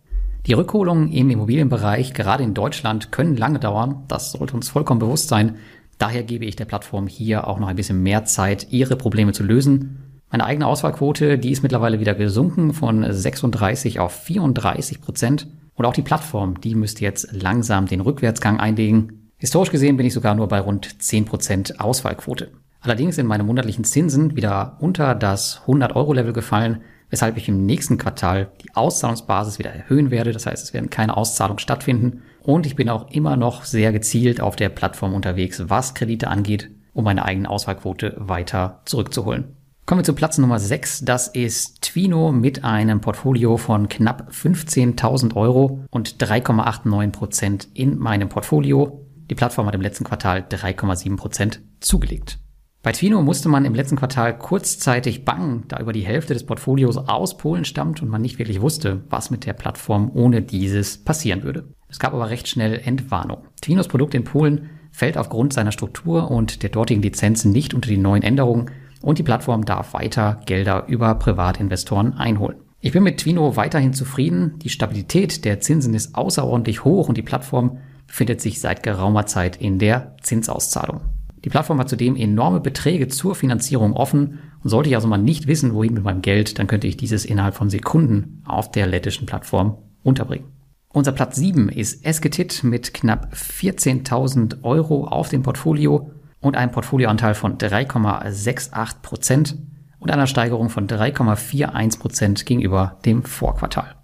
Die 0.46 0.52
Rückholungen 0.52 1.10
im 1.10 1.28
Immobilienbereich, 1.28 2.14
gerade 2.14 2.44
in 2.44 2.54
Deutschland, 2.54 3.10
können 3.10 3.36
lange 3.36 3.58
dauern. 3.58 4.04
Das 4.06 4.30
sollte 4.30 4.54
uns 4.54 4.68
vollkommen 4.68 5.00
bewusst 5.00 5.28
sein. 5.28 5.56
Daher 5.98 6.22
gebe 6.22 6.44
ich 6.44 6.54
der 6.54 6.66
Plattform 6.66 7.08
hier 7.08 7.48
auch 7.48 7.58
noch 7.58 7.66
ein 7.66 7.76
bisschen 7.76 8.00
mehr 8.00 8.24
Zeit, 8.24 8.68
ihre 8.70 8.94
Probleme 8.94 9.32
zu 9.32 9.42
lösen. 9.42 10.20
Meine 10.30 10.44
eigene 10.44 10.68
Auswahlquote, 10.68 11.36
die 11.36 11.50
ist 11.50 11.64
mittlerweile 11.64 11.98
wieder 11.98 12.14
gesunken 12.14 12.74
von 12.74 13.04
36 13.12 13.98
auf 13.98 14.12
34 14.12 15.00
Prozent. 15.00 15.48
Und 15.74 15.84
auch 15.84 15.94
die 15.94 16.02
Plattform, 16.02 16.60
die 16.60 16.76
müsste 16.76 17.02
jetzt 17.02 17.32
langsam 17.32 17.86
den 17.86 18.00
Rückwärtsgang 18.00 18.60
einlegen. 18.60 19.19
Historisch 19.40 19.70
gesehen 19.70 19.96
bin 19.96 20.04
ich 20.04 20.12
sogar 20.12 20.34
nur 20.34 20.48
bei 20.48 20.60
rund 20.60 20.86
10% 20.86 21.78
Auswahlquote. 21.78 22.50
Allerdings 22.82 23.16
sind 23.16 23.26
meine 23.26 23.42
monatlichen 23.42 23.84
Zinsen 23.84 24.36
wieder 24.36 24.76
unter 24.80 25.14
das 25.14 25.62
100-Euro-Level 25.66 26.34
gefallen, 26.34 26.82
weshalb 27.08 27.38
ich 27.38 27.48
im 27.48 27.64
nächsten 27.64 27.96
Quartal 27.96 28.52
die 28.62 28.74
Auszahlungsbasis 28.74 29.58
wieder 29.58 29.70
erhöhen 29.70 30.10
werde. 30.10 30.32
Das 30.32 30.44
heißt, 30.44 30.62
es 30.62 30.74
werden 30.74 30.90
keine 30.90 31.16
Auszahlungen 31.16 31.58
stattfinden. 31.58 32.20
Und 32.42 32.66
ich 32.66 32.76
bin 32.76 32.90
auch 32.90 33.10
immer 33.12 33.38
noch 33.38 33.64
sehr 33.64 33.92
gezielt 33.92 34.42
auf 34.42 34.56
der 34.56 34.68
Plattform 34.68 35.14
unterwegs, 35.14 35.62
was 35.70 35.94
Kredite 35.94 36.28
angeht, 36.28 36.70
um 36.92 37.04
meine 37.04 37.24
eigene 37.24 37.48
Auswahlquote 37.48 38.16
weiter 38.18 38.82
zurückzuholen. 38.84 39.56
Kommen 39.86 40.00
wir 40.00 40.04
zu 40.04 40.12
Platz 40.12 40.36
Nummer 40.36 40.58
6. 40.58 41.06
Das 41.06 41.28
ist 41.28 41.80
Twino 41.80 42.30
mit 42.30 42.62
einem 42.62 43.00
Portfolio 43.00 43.56
von 43.56 43.88
knapp 43.88 44.30
15.000 44.30 45.34
Euro 45.34 45.86
und 45.90 46.22
3,89 46.22 47.10
Prozent 47.10 47.68
in 47.72 47.98
meinem 47.98 48.28
Portfolio. 48.28 49.06
Die 49.30 49.36
Plattform 49.36 49.68
hat 49.68 49.76
im 49.76 49.80
letzten 49.80 50.02
Quartal 50.02 50.40
3,7 50.40 51.16
Prozent 51.16 51.62
zugelegt. 51.78 52.40
Bei 52.82 52.90
Twino 52.90 53.22
musste 53.22 53.48
man 53.48 53.64
im 53.64 53.74
letzten 53.74 53.96
Quartal 53.96 54.36
kurzzeitig 54.36 55.24
bangen, 55.24 55.64
da 55.68 55.78
über 55.78 55.92
die 55.92 56.04
Hälfte 56.04 56.34
des 56.34 56.44
Portfolios 56.44 56.96
aus 56.96 57.36
Polen 57.36 57.64
stammt 57.64 58.02
und 58.02 58.08
man 58.08 58.22
nicht 58.22 58.38
wirklich 58.40 58.60
wusste, 58.60 59.04
was 59.08 59.30
mit 59.30 59.46
der 59.46 59.52
Plattform 59.52 60.10
ohne 60.14 60.42
dieses 60.42 60.98
passieren 60.98 61.44
würde. 61.44 61.68
Es 61.88 62.00
gab 62.00 62.12
aber 62.12 62.30
recht 62.30 62.48
schnell 62.48 62.80
Entwarnung. 62.82 63.44
Twinos 63.60 63.86
Produkt 63.86 64.14
in 64.14 64.24
Polen 64.24 64.70
fällt 64.90 65.16
aufgrund 65.16 65.52
seiner 65.52 65.72
Struktur 65.72 66.30
und 66.30 66.64
der 66.64 66.70
dortigen 66.70 67.02
Lizenzen 67.02 67.52
nicht 67.52 67.72
unter 67.72 67.88
die 67.88 67.98
neuen 67.98 68.24
Änderungen 68.24 68.70
und 69.00 69.18
die 69.18 69.24
Plattform 69.24 69.64
darf 69.64 69.94
weiter 69.94 70.40
Gelder 70.46 70.86
über 70.88 71.14
Privatinvestoren 71.14 72.14
einholen. 72.14 72.56
Ich 72.80 72.92
bin 72.92 73.02
mit 73.02 73.18
Twino 73.18 73.56
weiterhin 73.56 73.92
zufrieden. 73.92 74.58
Die 74.58 74.70
Stabilität 74.70 75.44
der 75.44 75.60
Zinsen 75.60 75.94
ist 75.94 76.14
außerordentlich 76.14 76.82
hoch 76.82 77.08
und 77.08 77.18
die 77.18 77.22
Plattform 77.22 77.78
befindet 78.10 78.40
sich 78.40 78.60
seit 78.60 78.82
geraumer 78.82 79.26
Zeit 79.26 79.56
in 79.56 79.78
der 79.78 80.16
Zinsauszahlung. 80.20 81.00
Die 81.44 81.48
Plattform 81.48 81.78
hat 81.78 81.88
zudem 81.88 82.16
enorme 82.16 82.58
Beträge 82.58 83.06
zur 83.06 83.36
Finanzierung 83.36 83.92
offen 83.92 84.40
und 84.64 84.68
sollte 84.68 84.88
ich 84.88 84.96
also 84.96 85.06
mal 85.06 85.16
nicht 85.16 85.46
wissen, 85.46 85.74
wohin 85.74 85.94
mit 85.94 86.02
meinem 86.02 86.20
Geld, 86.20 86.58
dann 86.58 86.66
könnte 86.66 86.88
ich 86.88 86.96
dieses 86.96 87.24
innerhalb 87.24 87.54
von 87.54 87.70
Sekunden 87.70 88.42
auf 88.44 88.72
der 88.72 88.88
lettischen 88.88 89.26
Plattform 89.26 89.78
unterbringen. 90.02 90.46
Unser 90.92 91.12
Platz 91.12 91.36
7 91.36 91.68
ist 91.68 92.04
Esketit 92.04 92.64
mit 92.64 92.92
knapp 92.92 93.32
14.000 93.32 94.64
Euro 94.64 95.04
auf 95.06 95.28
dem 95.28 95.42
Portfolio 95.44 96.10
und 96.40 96.56
einem 96.56 96.72
Portfolioanteil 96.72 97.34
von 97.34 97.58
3,68 97.58 99.02
Prozent 99.02 99.56
und 100.00 100.10
einer 100.10 100.26
Steigerung 100.26 100.68
von 100.68 100.88
3,41 100.88 102.00
Prozent 102.00 102.44
gegenüber 102.44 102.98
dem 103.04 103.22
Vorquartal. 103.22 103.99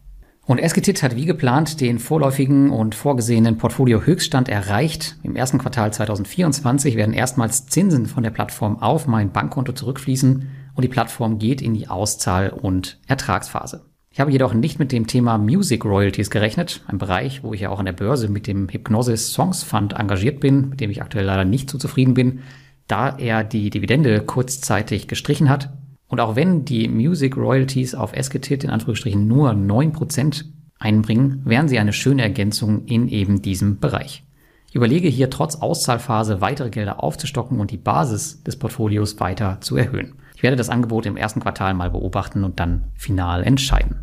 Und 0.47 0.59
Esketit 0.59 1.03
hat 1.03 1.17
wie 1.17 1.25
geplant 1.25 1.81
den 1.81 1.99
vorläufigen 1.99 2.71
und 2.71 2.95
vorgesehenen 2.95 3.59
Portfolio-Höchststand 3.59 4.49
erreicht. 4.49 5.17
Im 5.25 5.35
ersten 5.35 5.59
Quartal 5.59 5.93
2024 5.93 6.95
werden 6.95 7.15
erstmals 7.15 7.67
Zinsen 7.67 8.07
von 8.07 8.23
der 8.23 8.31
Plattform 8.31 8.81
auf 8.81 9.09
mein 9.09 9.33
Bankkonto 9.33 9.73
zurückfließen 9.73 10.49
und 10.75 10.83
die 10.83 10.89
Plattform 10.89 11.41
geht 11.41 11.61
in 11.61 11.75
die 11.75 11.89
Auszahl- 11.89 12.51
und 12.51 13.01
Ertragsphase. 13.09 13.87
Ich 14.13 14.21
habe 14.21 14.31
jedoch 14.31 14.55
nicht 14.55 14.79
mit 14.79 14.93
dem 14.93 15.09
Thema 15.09 15.37
Music 15.37 15.85
Royalties 15.85 16.31
gerechnet, 16.31 16.85
ein 16.87 16.99
Bereich, 16.99 17.43
wo 17.43 17.53
ich 17.53 17.63
ja 17.63 17.71
auch 17.71 17.81
an 17.81 17.87
der 17.87 17.93
Börse 17.93 18.29
mit 18.29 18.47
dem 18.47 18.69
Hypnosis 18.69 19.33
Songs 19.33 19.65
Fund 19.65 19.95
engagiert 19.95 20.39
bin, 20.39 20.69
mit 20.71 20.81
dem 20.81 20.93
ich 20.93 21.03
aktuell 21.03 21.25
leider 21.25 21.45
nicht 21.45 21.69
so 21.69 21.77
zufrieden 21.77 22.15
bin, 22.15 22.43
da 22.87 23.19
er 23.19 23.43
die 23.43 23.69
Dividende 23.69 24.21
kurzzeitig 24.21 25.09
gestrichen 25.09 25.51
hat 25.51 25.71
und 26.09 26.21
auch 26.21 26.37
wenn 26.37 26.65
die 26.65 26.89
Music 26.89 27.37
Royalties 27.37 27.95
auf 27.95 28.13
Esketit 28.13 28.65
in 28.65 28.71
Anführungsstrichen 28.71 29.27
nur 29.27 29.51
9% 29.51 30.45
einbringen, 30.79 31.43
wären 31.45 31.69
sie 31.69 31.79
eine 31.79 31.93
schöne 31.93 32.23
Ergänzung 32.23 32.85
in 32.87 33.09
eben 33.09 33.43
diesem 33.43 33.79
Bereich. 33.81 34.23
Ich 34.69 34.75
überlege 34.75 35.09
hier 35.09 35.31
trotz 35.31 35.57
Auszahlphase 35.57 36.41
weitere 36.41 36.71
Gelder 36.71 37.03
aufzustocken 37.03 37.61
und 37.61 37.71
die 37.71 37.77
Basis 37.77 38.43
des 38.43 38.57
Portfolios 38.57 39.19
weiter 39.21 39.59
zu 39.61 39.77
erhöhen. 39.77 40.15
Ich 40.37 40.43
werde 40.43 40.57
das 40.57 40.69
Angebot 40.69 41.07
im 41.07 41.17
ersten 41.17 41.41
Quartal 41.41 41.73
mal 41.75 41.91
beobachten 41.91 42.45
und 42.45 42.61
dann 42.61 42.85
final 42.95 43.43
entscheiden. 43.43 44.03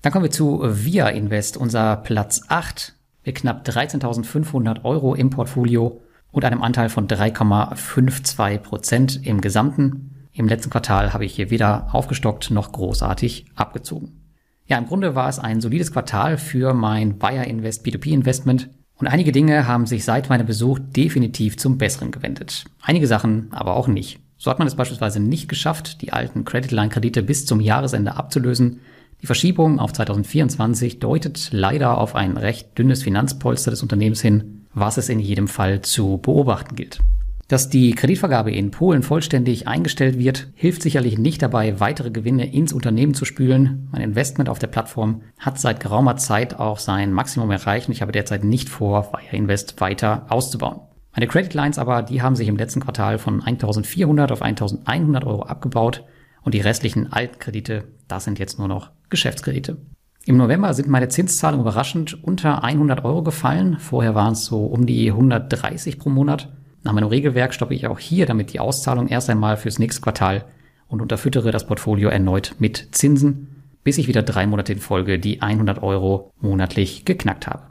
Dann 0.00 0.12
kommen 0.12 0.24
wir 0.24 0.30
zu 0.30 0.60
Via 0.62 1.08
Invest, 1.08 1.56
unser 1.56 1.96
Platz 1.96 2.42
8 2.48 2.94
mit 3.24 3.36
knapp 3.36 3.66
13.500 3.66 4.84
Euro 4.84 5.14
im 5.14 5.30
Portfolio 5.30 6.00
und 6.30 6.44
einem 6.44 6.62
Anteil 6.62 6.88
von 6.88 7.06
3,52 7.06 8.58
Prozent 8.58 9.26
im 9.26 9.40
Gesamten. 9.40 10.13
Im 10.36 10.48
letzten 10.48 10.70
Quartal 10.70 11.12
habe 11.12 11.24
ich 11.24 11.34
hier 11.34 11.50
weder 11.50 11.94
aufgestockt 11.94 12.50
noch 12.50 12.72
großartig 12.72 13.46
abgezogen. 13.54 14.20
Ja, 14.66 14.78
im 14.78 14.86
Grunde 14.86 15.14
war 15.14 15.28
es 15.28 15.38
ein 15.38 15.60
solides 15.60 15.92
Quartal 15.92 16.38
für 16.38 16.74
mein 16.74 17.18
Buyer 17.18 17.44
Invest 17.44 17.86
B2B 17.86 18.08
Investment 18.08 18.68
und 18.96 19.06
einige 19.06 19.30
Dinge 19.30 19.68
haben 19.68 19.86
sich 19.86 20.04
seit 20.04 20.28
meinem 20.28 20.46
Besuch 20.46 20.80
definitiv 20.80 21.56
zum 21.56 21.78
Besseren 21.78 22.10
gewendet. 22.10 22.64
Einige 22.82 23.06
Sachen 23.06 23.52
aber 23.52 23.76
auch 23.76 23.86
nicht. 23.86 24.18
So 24.36 24.50
hat 24.50 24.58
man 24.58 24.66
es 24.66 24.74
beispielsweise 24.74 25.20
nicht 25.20 25.48
geschafft, 25.48 26.02
die 26.02 26.12
alten 26.12 26.44
Creditline-Kredite 26.44 27.22
bis 27.22 27.46
zum 27.46 27.60
Jahresende 27.60 28.16
abzulösen. 28.16 28.80
Die 29.22 29.26
Verschiebung 29.26 29.78
auf 29.78 29.92
2024 29.92 30.98
deutet 30.98 31.50
leider 31.52 31.96
auf 31.96 32.16
ein 32.16 32.36
recht 32.36 32.76
dünnes 32.76 33.04
Finanzpolster 33.04 33.70
des 33.70 33.82
Unternehmens 33.82 34.20
hin, 34.20 34.66
was 34.74 34.96
es 34.96 35.08
in 35.08 35.20
jedem 35.20 35.46
Fall 35.46 35.82
zu 35.82 36.18
beobachten 36.18 36.74
gilt. 36.74 37.00
Dass 37.48 37.68
die 37.68 37.92
Kreditvergabe 37.92 38.50
in 38.52 38.70
Polen 38.70 39.02
vollständig 39.02 39.68
eingestellt 39.68 40.18
wird, 40.18 40.48
hilft 40.54 40.82
sicherlich 40.82 41.18
nicht 41.18 41.42
dabei, 41.42 41.78
weitere 41.78 42.10
Gewinne 42.10 42.50
ins 42.50 42.72
Unternehmen 42.72 43.12
zu 43.12 43.26
spülen. 43.26 43.88
Mein 43.92 44.00
Investment 44.00 44.48
auf 44.48 44.58
der 44.58 44.68
Plattform 44.68 45.20
hat 45.38 45.60
seit 45.60 45.78
geraumer 45.78 46.16
Zeit 46.16 46.58
auch 46.58 46.78
sein 46.78 47.12
Maximum 47.12 47.50
erreicht 47.50 47.88
und 47.88 47.92
ich 47.92 48.00
habe 48.00 48.12
derzeit 48.12 48.44
nicht 48.44 48.70
vor, 48.70 49.12
Wire 49.12 49.36
Invest 49.36 49.78
weiter 49.80 50.24
auszubauen. 50.30 50.80
Meine 51.14 51.28
Credit 51.28 51.52
Lines 51.52 51.78
aber, 51.78 52.02
die 52.02 52.22
haben 52.22 52.34
sich 52.34 52.48
im 52.48 52.56
letzten 52.56 52.80
Quartal 52.80 53.18
von 53.18 53.42
1400 53.42 54.32
auf 54.32 54.40
1100 54.40 55.24
Euro 55.24 55.42
abgebaut 55.42 56.02
und 56.42 56.54
die 56.54 56.60
restlichen 56.60 57.12
alten 57.12 57.38
Kredite, 57.38 57.84
das 58.08 58.24
sind 58.24 58.38
jetzt 58.38 58.58
nur 58.58 58.68
noch 58.68 58.90
Geschäftskredite. 59.10 59.76
Im 60.24 60.38
November 60.38 60.72
sind 60.72 60.88
meine 60.88 61.08
Zinszahlungen 61.08 61.64
überraschend 61.64 62.24
unter 62.24 62.64
100 62.64 63.04
Euro 63.04 63.22
gefallen. 63.22 63.76
Vorher 63.78 64.14
waren 64.14 64.32
es 64.32 64.46
so 64.46 64.64
um 64.64 64.86
die 64.86 65.10
130 65.10 65.98
pro 65.98 66.08
Monat. 66.08 66.50
Nach 66.84 66.92
meinem 66.92 67.08
Regelwerk 67.08 67.54
stoppe 67.54 67.74
ich 67.74 67.86
auch 67.86 67.98
hier 67.98 68.26
damit 68.26 68.52
die 68.52 68.60
Auszahlung 68.60 69.08
erst 69.08 69.30
einmal 69.30 69.56
fürs 69.56 69.78
nächste 69.78 70.02
Quartal 70.02 70.44
und 70.86 71.00
unterfüttere 71.00 71.50
das 71.50 71.66
Portfolio 71.66 72.10
erneut 72.10 72.56
mit 72.58 72.88
Zinsen, 72.92 73.64
bis 73.82 73.96
ich 73.96 74.06
wieder 74.06 74.22
drei 74.22 74.46
Monate 74.46 74.74
in 74.74 74.80
Folge 74.80 75.18
die 75.18 75.40
100 75.40 75.82
Euro 75.82 76.30
monatlich 76.40 77.06
geknackt 77.06 77.46
habe. 77.46 77.62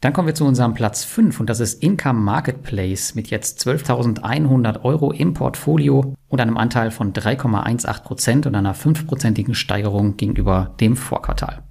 Dann 0.00 0.12
kommen 0.12 0.28
wir 0.28 0.36
zu 0.36 0.44
unserem 0.44 0.74
Platz 0.74 1.04
5 1.04 1.40
und 1.40 1.50
das 1.50 1.58
ist 1.58 1.82
Income 1.82 2.20
Marketplace 2.20 3.16
mit 3.16 3.30
jetzt 3.30 3.66
12.100 3.66 4.84
Euro 4.84 5.10
im 5.10 5.34
Portfolio 5.34 6.14
und 6.28 6.40
einem 6.40 6.56
Anteil 6.56 6.92
von 6.92 7.12
3,18 7.12 8.02
Prozent 8.04 8.46
und 8.46 8.54
einer 8.54 8.76
5%igen 8.76 9.56
Steigerung 9.56 10.16
gegenüber 10.16 10.76
dem 10.78 10.94
Vorquartal. 10.94 11.64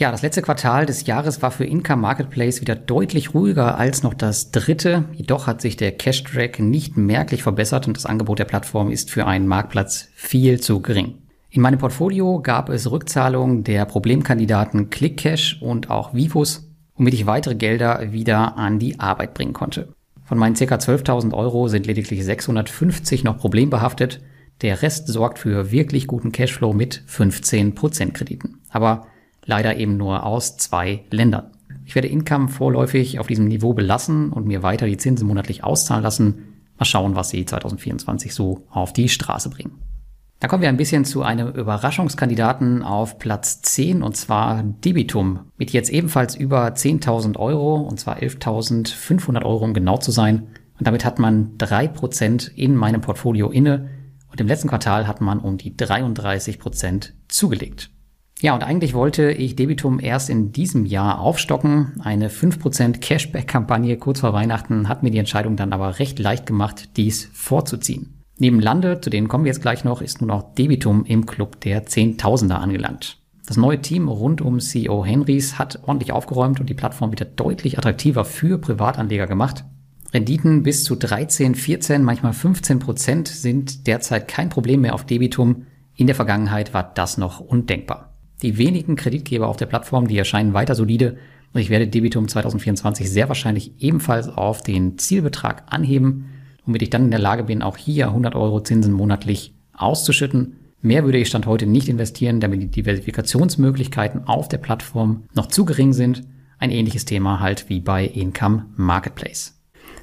Ja, 0.00 0.10
das 0.10 0.22
letzte 0.22 0.40
Quartal 0.40 0.86
des 0.86 1.04
Jahres 1.04 1.42
war 1.42 1.50
für 1.50 1.66
Income 1.66 2.00
Marketplace 2.00 2.62
wieder 2.62 2.74
deutlich 2.74 3.34
ruhiger 3.34 3.76
als 3.76 4.02
noch 4.02 4.14
das 4.14 4.50
dritte. 4.50 5.04
Jedoch 5.12 5.46
hat 5.46 5.60
sich 5.60 5.76
der 5.76 5.92
Cash 5.92 6.24
Track 6.24 6.58
nicht 6.58 6.96
merklich 6.96 7.42
verbessert 7.42 7.86
und 7.86 7.98
das 7.98 8.06
Angebot 8.06 8.38
der 8.38 8.46
Plattform 8.46 8.90
ist 8.90 9.10
für 9.10 9.26
einen 9.26 9.46
Marktplatz 9.46 10.08
viel 10.14 10.58
zu 10.58 10.80
gering. 10.80 11.18
In 11.50 11.60
meinem 11.60 11.78
Portfolio 11.78 12.40
gab 12.40 12.70
es 12.70 12.90
Rückzahlungen 12.90 13.62
der 13.62 13.84
Problemkandidaten 13.84 14.88
ClickCash 14.88 15.60
und 15.60 15.90
auch 15.90 16.14
Vivus, 16.14 16.70
womit 16.96 17.12
ich 17.12 17.26
weitere 17.26 17.54
Gelder 17.54 18.10
wieder 18.10 18.56
an 18.56 18.78
die 18.78 18.98
Arbeit 18.98 19.34
bringen 19.34 19.52
konnte. 19.52 19.92
Von 20.24 20.38
meinen 20.38 20.54
ca. 20.54 20.76
12.000 20.76 21.34
Euro 21.34 21.68
sind 21.68 21.86
lediglich 21.86 22.24
650 22.24 23.22
noch 23.22 23.36
problembehaftet. 23.36 24.22
Der 24.62 24.80
Rest 24.80 25.08
sorgt 25.08 25.38
für 25.38 25.70
wirklich 25.70 26.06
guten 26.06 26.32
Cashflow 26.32 26.72
mit 26.72 27.02
15% 27.06 28.12
Krediten. 28.12 28.60
Aber 28.70 29.06
leider 29.50 29.76
eben 29.76 29.96
nur 29.96 30.24
aus 30.24 30.56
zwei 30.56 31.04
Ländern. 31.10 31.50
Ich 31.84 31.94
werde 31.96 32.08
Income 32.08 32.48
vorläufig 32.48 33.18
auf 33.18 33.26
diesem 33.26 33.48
Niveau 33.48 33.74
belassen 33.74 34.32
und 34.32 34.46
mir 34.46 34.62
weiter 34.62 34.86
die 34.86 34.96
Zinsen 34.96 35.26
monatlich 35.26 35.64
auszahlen 35.64 36.04
lassen. 36.04 36.54
Mal 36.78 36.84
schauen, 36.84 37.16
was 37.16 37.30
sie 37.30 37.44
2024 37.44 38.32
so 38.32 38.64
auf 38.70 38.92
die 38.92 39.08
Straße 39.08 39.50
bringen. 39.50 39.82
Da 40.38 40.48
kommen 40.48 40.62
wir 40.62 40.70
ein 40.70 40.76
bisschen 40.76 41.04
zu 41.04 41.22
einem 41.22 41.48
Überraschungskandidaten 41.48 42.82
auf 42.82 43.18
Platz 43.18 43.60
10 43.60 44.02
und 44.02 44.16
zwar 44.16 44.62
Debitum 44.62 45.40
mit 45.58 45.72
jetzt 45.72 45.90
ebenfalls 45.90 46.36
über 46.36 46.68
10.000 46.68 47.36
Euro 47.36 47.76
und 47.80 47.98
zwar 47.98 48.18
11.500 48.18 49.44
Euro 49.44 49.64
um 49.64 49.74
genau 49.74 49.98
zu 49.98 50.12
sein. 50.12 50.46
Und 50.78 50.86
damit 50.86 51.04
hat 51.04 51.18
man 51.18 51.58
drei 51.58 51.88
Prozent 51.88 52.52
in 52.54 52.76
meinem 52.76 53.02
Portfolio 53.02 53.50
inne 53.50 53.90
und 54.30 54.40
im 54.40 54.46
letzten 54.46 54.68
Quartal 54.68 55.08
hat 55.08 55.20
man 55.20 55.40
um 55.40 55.58
die 55.58 55.76
33 55.76 56.58
Prozent 56.60 57.14
zugelegt. 57.28 57.90
Ja, 58.40 58.54
und 58.54 58.64
eigentlich 58.64 58.94
wollte 58.94 59.32
ich 59.32 59.54
Debitum 59.54 60.00
erst 60.00 60.30
in 60.30 60.50
diesem 60.50 60.86
Jahr 60.86 61.20
aufstocken. 61.20 62.00
Eine 62.02 62.30
5% 62.30 62.98
Cashback-Kampagne 62.98 63.98
kurz 63.98 64.20
vor 64.20 64.32
Weihnachten 64.32 64.88
hat 64.88 65.02
mir 65.02 65.10
die 65.10 65.18
Entscheidung 65.18 65.56
dann 65.56 65.74
aber 65.74 65.98
recht 65.98 66.18
leicht 66.18 66.46
gemacht, 66.46 66.96
dies 66.96 67.28
vorzuziehen. 67.34 68.22
Neben 68.38 68.58
Lande, 68.58 68.98
zu 69.02 69.10
denen 69.10 69.28
kommen 69.28 69.44
wir 69.44 69.50
jetzt 69.50 69.60
gleich 69.60 69.84
noch, 69.84 70.00
ist 70.00 70.22
nun 70.22 70.30
auch 70.30 70.54
Debitum 70.54 71.04
im 71.04 71.26
Club 71.26 71.60
der 71.60 71.84
Zehntausender 71.84 72.58
angelangt. 72.58 73.18
Das 73.46 73.58
neue 73.58 73.82
Team 73.82 74.08
rund 74.08 74.40
um 74.40 74.58
CEO 74.58 75.04
Henrys 75.04 75.58
hat 75.58 75.80
ordentlich 75.82 76.12
aufgeräumt 76.12 76.60
und 76.60 76.70
die 76.70 76.74
Plattform 76.74 77.12
wieder 77.12 77.26
deutlich 77.26 77.76
attraktiver 77.76 78.24
für 78.24 78.56
Privatanleger 78.56 79.26
gemacht. 79.26 79.64
Renditen 80.14 80.62
bis 80.62 80.84
zu 80.84 80.96
13, 80.96 81.54
14, 81.54 82.02
manchmal 82.02 82.32
15 82.32 82.78
Prozent 82.78 83.28
sind 83.28 83.86
derzeit 83.86 84.28
kein 84.28 84.48
Problem 84.48 84.80
mehr 84.80 84.94
auf 84.94 85.04
Debitum. 85.04 85.66
In 85.94 86.06
der 86.06 86.16
Vergangenheit 86.16 86.72
war 86.72 86.90
das 86.94 87.18
noch 87.18 87.40
undenkbar. 87.40 88.09
Die 88.42 88.58
wenigen 88.58 88.96
Kreditgeber 88.96 89.48
auf 89.48 89.56
der 89.56 89.66
Plattform, 89.66 90.08
die 90.08 90.16
erscheinen 90.16 90.54
weiter 90.54 90.74
solide 90.74 91.18
und 91.52 91.60
ich 91.60 91.70
werde 91.70 91.88
Debitum 91.88 92.28
2024 92.28 93.10
sehr 93.10 93.28
wahrscheinlich 93.28 93.72
ebenfalls 93.78 94.28
auf 94.28 94.62
den 94.62 94.98
Zielbetrag 94.98 95.64
anheben, 95.66 96.26
womit 96.64 96.82
ich 96.82 96.90
dann 96.90 97.04
in 97.04 97.10
der 97.10 97.20
Lage 97.20 97.44
bin, 97.44 97.62
auch 97.62 97.76
hier 97.76 98.08
100 98.08 98.34
Euro 98.34 98.62
Zinsen 98.62 98.92
monatlich 98.92 99.52
auszuschütten. 99.72 100.56
Mehr 100.80 101.04
würde 101.04 101.18
ich 101.18 101.28
Stand 101.28 101.46
heute 101.46 101.66
nicht 101.66 101.88
investieren, 101.88 102.40
damit 102.40 102.62
die 102.62 102.68
Diversifikationsmöglichkeiten 102.68 104.26
auf 104.26 104.48
der 104.48 104.58
Plattform 104.58 105.24
noch 105.34 105.46
zu 105.46 105.64
gering 105.64 105.92
sind. 105.92 106.22
Ein 106.58 106.70
ähnliches 106.70 107.04
Thema 107.04 107.40
halt 107.40 107.68
wie 107.68 107.80
bei 107.80 108.04
Income 108.06 108.66
Marketplace. 108.76 109.58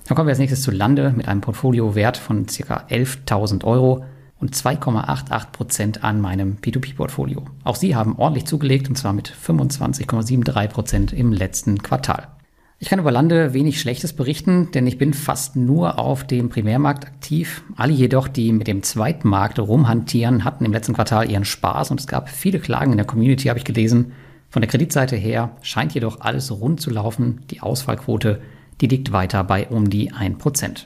Dann 0.06 0.16
kommen 0.16 0.28
wir 0.28 0.32
als 0.32 0.40
nächstes 0.40 0.62
zu 0.62 0.72
Lande 0.72 1.14
mit 1.16 1.28
einem 1.28 1.42
Portfoliowert 1.42 2.18
von 2.18 2.46
ca. 2.46 2.86
11.000 2.90 3.64
Euro 3.64 4.06
und 4.40 4.56
2,88 4.56 5.52
Prozent 5.52 6.04
an 6.04 6.22
meinem 6.22 6.58
P2P-Portfolio. 6.58 7.46
Auch 7.64 7.76
sie 7.76 7.96
haben 7.96 8.18
ordentlich 8.18 8.46
zugelegt 8.46 8.90
und 8.90 8.96
zwar 8.96 9.14
mit 9.14 9.32
25,73 9.32 10.68
Prozent 10.68 11.14
im 11.14 11.32
letzten 11.32 11.82
Quartal. 11.82 12.28
Ich 12.80 12.90
kann 12.90 13.00
über 13.00 13.12
Lande 13.12 13.54
wenig 13.54 13.82
Schlechtes 13.82 14.14
berichten, 14.14 14.70
denn 14.72 14.86
ich 14.86 15.00
bin 15.00 15.16
fast 15.16 15.56
nur 15.56 15.98
auf 15.98 16.28
dem 16.28 16.50
Primärmarkt 16.50 17.08
aktiv. 17.08 17.64
Alle 17.76 17.92
jedoch, 17.92 18.28
die 18.28 18.52
mit 18.52 18.68
dem 18.68 18.84
Zweitmarkt 18.84 19.58
rumhantieren, 19.58 20.44
hatten 20.44 20.64
im 20.64 20.74
letzten 20.74 20.94
Quartal 20.94 21.32
ihren 21.32 21.44
Spaß 21.44 21.90
und 21.90 22.00
es 22.00 22.06
gab 22.06 22.30
viele 22.30 22.60
Klagen 22.60 22.92
in 22.92 22.98
der 22.98 23.08
Community, 23.08 23.48
habe 23.48 23.58
ich 23.58 23.66
gelesen. 23.66 24.12
Von 24.50 24.62
der 24.62 24.70
Kreditseite 24.70 25.16
her 25.16 25.58
scheint 25.62 25.96
jedoch 25.96 26.22
alles 26.22 26.52
rund 26.52 26.80
zu 26.80 26.92
laufen. 26.92 27.42
Die 27.50 27.62
Ausfallquote, 27.62 28.42
die 28.80 28.88
liegt 28.88 29.12
weiter 29.12 29.44
bei 29.44 29.68
um 29.68 29.90
die 29.90 30.12
1%. 30.12 30.86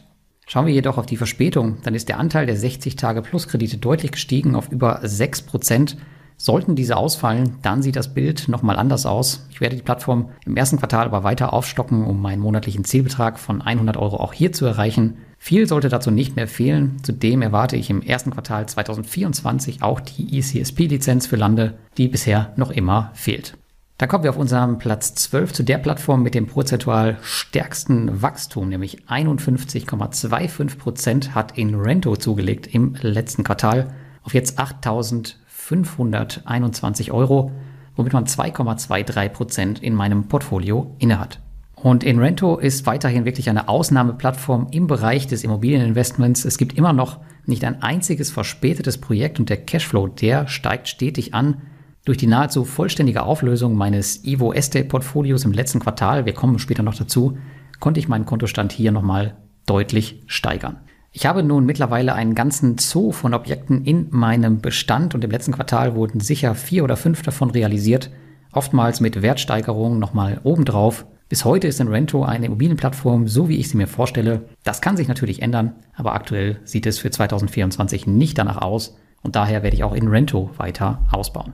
Schauen 0.51 0.65
wir 0.65 0.73
jedoch 0.73 0.97
auf 0.97 1.05
die 1.05 1.15
Verspätung, 1.15 1.77
dann 1.83 1.95
ist 1.95 2.09
der 2.09 2.19
Anteil 2.19 2.45
der 2.45 2.57
60-Tage-Plus-Kredite 2.57 3.77
deutlich 3.77 4.11
gestiegen 4.11 4.53
auf 4.53 4.69
über 4.69 4.99
6 5.01 5.43
Prozent. 5.43 5.95
Sollten 6.35 6.75
diese 6.75 6.97
ausfallen, 6.97 7.55
dann 7.61 7.81
sieht 7.81 7.95
das 7.95 8.13
Bild 8.13 8.49
nochmal 8.49 8.75
anders 8.75 9.05
aus. 9.05 9.47
Ich 9.49 9.61
werde 9.61 9.77
die 9.77 9.81
Plattform 9.81 10.31
im 10.45 10.57
ersten 10.57 10.77
Quartal 10.77 11.05
aber 11.05 11.23
weiter 11.23 11.53
aufstocken, 11.53 12.03
um 12.03 12.21
meinen 12.21 12.41
monatlichen 12.41 12.83
Zielbetrag 12.83 13.39
von 13.39 13.61
100 13.61 13.95
Euro 13.95 14.17
auch 14.17 14.33
hier 14.33 14.51
zu 14.51 14.65
erreichen. 14.65 15.19
Viel 15.37 15.69
sollte 15.69 15.87
dazu 15.87 16.11
nicht 16.11 16.35
mehr 16.35 16.49
fehlen. 16.49 16.97
Zudem 17.01 17.41
erwarte 17.41 17.77
ich 17.77 17.89
im 17.89 18.01
ersten 18.01 18.31
Quartal 18.31 18.67
2024 18.67 19.81
auch 19.81 20.01
die 20.01 20.37
ECSP-Lizenz 20.37 21.27
für 21.27 21.37
Lande, 21.37 21.75
die 21.97 22.09
bisher 22.09 22.51
noch 22.57 22.71
immer 22.71 23.11
fehlt. 23.13 23.55
Dann 24.01 24.09
kommen 24.09 24.23
wir 24.23 24.31
auf 24.31 24.37
unserem 24.37 24.79
Platz 24.79 25.13
12 25.13 25.53
zu 25.53 25.61
der 25.61 25.77
Plattform 25.77 26.23
mit 26.23 26.33
dem 26.33 26.47
prozentual 26.47 27.19
stärksten 27.21 28.23
Wachstum, 28.23 28.67
nämlich 28.67 29.03
51,25 29.03 30.79
Prozent 30.79 31.35
hat 31.35 31.55
in 31.55 31.75
Rento 31.75 32.15
zugelegt 32.15 32.65
im 32.65 32.95
letzten 32.99 33.43
Quartal 33.43 33.93
auf 34.23 34.33
jetzt 34.33 34.59
8.521 34.59 37.11
Euro, 37.11 37.51
womit 37.95 38.13
man 38.13 38.25
2,23 38.25 39.29
Prozent 39.29 39.83
in 39.83 39.93
meinem 39.93 40.27
Portfolio 40.27 40.95
innehat. 40.97 41.39
Und 41.75 42.03
Inrento 42.03 42.57
ist 42.57 42.87
weiterhin 42.87 43.25
wirklich 43.25 43.51
eine 43.51 43.69
Ausnahmeplattform 43.69 44.69
im 44.71 44.87
Bereich 44.87 45.27
des 45.27 45.43
Immobilieninvestments. 45.43 46.43
Es 46.43 46.57
gibt 46.57 46.75
immer 46.75 46.93
noch 46.93 47.19
nicht 47.45 47.63
ein 47.63 47.83
einziges 47.83 48.31
verspätetes 48.31 48.97
Projekt 48.97 49.39
und 49.39 49.49
der 49.49 49.57
Cashflow, 49.57 50.07
der 50.07 50.47
steigt 50.47 50.87
stetig 50.87 51.35
an. 51.35 51.61
Durch 52.03 52.17
die 52.17 52.27
nahezu 52.27 52.65
vollständige 52.65 53.21
Auflösung 53.21 53.75
meines 53.75 54.25
Evo 54.25 54.53
Estate 54.53 54.85
Portfolios 54.85 55.45
im 55.45 55.51
letzten 55.51 55.79
Quartal, 55.79 56.25
wir 56.25 56.33
kommen 56.33 56.57
später 56.57 56.81
noch 56.81 56.95
dazu, 56.95 57.37
konnte 57.79 57.99
ich 57.99 58.07
meinen 58.07 58.25
Kontostand 58.25 58.71
hier 58.71 58.91
nochmal 58.91 59.35
deutlich 59.67 60.23
steigern. 60.25 60.77
Ich 61.11 61.27
habe 61.27 61.43
nun 61.43 61.65
mittlerweile 61.65 62.15
einen 62.15 62.33
ganzen 62.33 62.79
Zoo 62.79 63.11
von 63.11 63.35
Objekten 63.35 63.83
in 63.83 64.07
meinem 64.09 64.61
Bestand 64.61 65.13
und 65.13 65.23
im 65.23 65.29
letzten 65.29 65.51
Quartal 65.51 65.93
wurden 65.93 66.21
sicher 66.21 66.55
vier 66.55 66.83
oder 66.83 66.97
fünf 66.97 67.21
davon 67.21 67.51
realisiert, 67.51 68.09
oftmals 68.51 68.99
mit 68.99 69.21
Wertsteigerungen 69.21 69.99
nochmal 69.99 70.39
obendrauf. 70.43 71.05
Bis 71.29 71.45
heute 71.45 71.67
ist 71.67 71.79
Rento 71.81 72.23
eine 72.23 72.47
Immobilienplattform, 72.47 73.27
so 73.27 73.47
wie 73.47 73.57
ich 73.57 73.69
sie 73.69 73.77
mir 73.77 73.87
vorstelle. 73.87 74.49
Das 74.63 74.81
kann 74.81 74.97
sich 74.97 75.07
natürlich 75.07 75.43
ändern, 75.43 75.75
aber 75.95 76.13
aktuell 76.13 76.59
sieht 76.63 76.87
es 76.87 76.97
für 76.97 77.11
2024 77.11 78.07
nicht 78.07 78.39
danach 78.39 78.59
aus 78.59 78.97
und 79.21 79.35
daher 79.35 79.61
werde 79.61 79.75
ich 79.75 79.83
auch 79.83 79.93
in 79.93 80.07
Rento 80.07 80.49
weiter 80.57 81.05
ausbauen. 81.11 81.53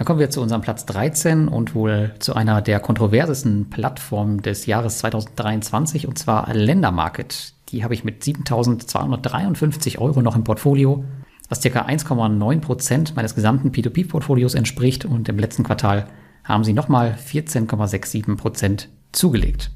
Dann 0.00 0.06
kommen 0.06 0.18
wir 0.18 0.30
zu 0.30 0.40
unserem 0.40 0.62
Platz 0.62 0.86
13 0.86 1.46
und 1.46 1.74
wohl 1.74 2.14
zu 2.20 2.34
einer 2.34 2.62
der 2.62 2.80
kontroversesten 2.80 3.68
Plattformen 3.68 4.40
des 4.40 4.64
Jahres 4.64 4.96
2023 5.00 6.08
und 6.08 6.18
zwar 6.18 6.50
Ländermarket. 6.54 7.52
Die 7.68 7.84
habe 7.84 7.92
ich 7.92 8.02
mit 8.02 8.22
7.253 8.22 9.98
Euro 9.98 10.22
noch 10.22 10.36
im 10.36 10.44
Portfolio, 10.44 11.04
was 11.50 11.60
ca. 11.60 11.82
1,9 11.82 12.60
Prozent 12.62 13.14
meines 13.14 13.34
gesamten 13.34 13.72
P2P-Portfolios 13.72 14.54
entspricht 14.54 15.04
und 15.04 15.28
im 15.28 15.38
letzten 15.38 15.64
Quartal 15.64 16.06
haben 16.44 16.64
sie 16.64 16.72
nochmal 16.72 17.18
14,67 17.22 18.36
Prozent 18.36 18.88
zugelegt. 19.12 19.70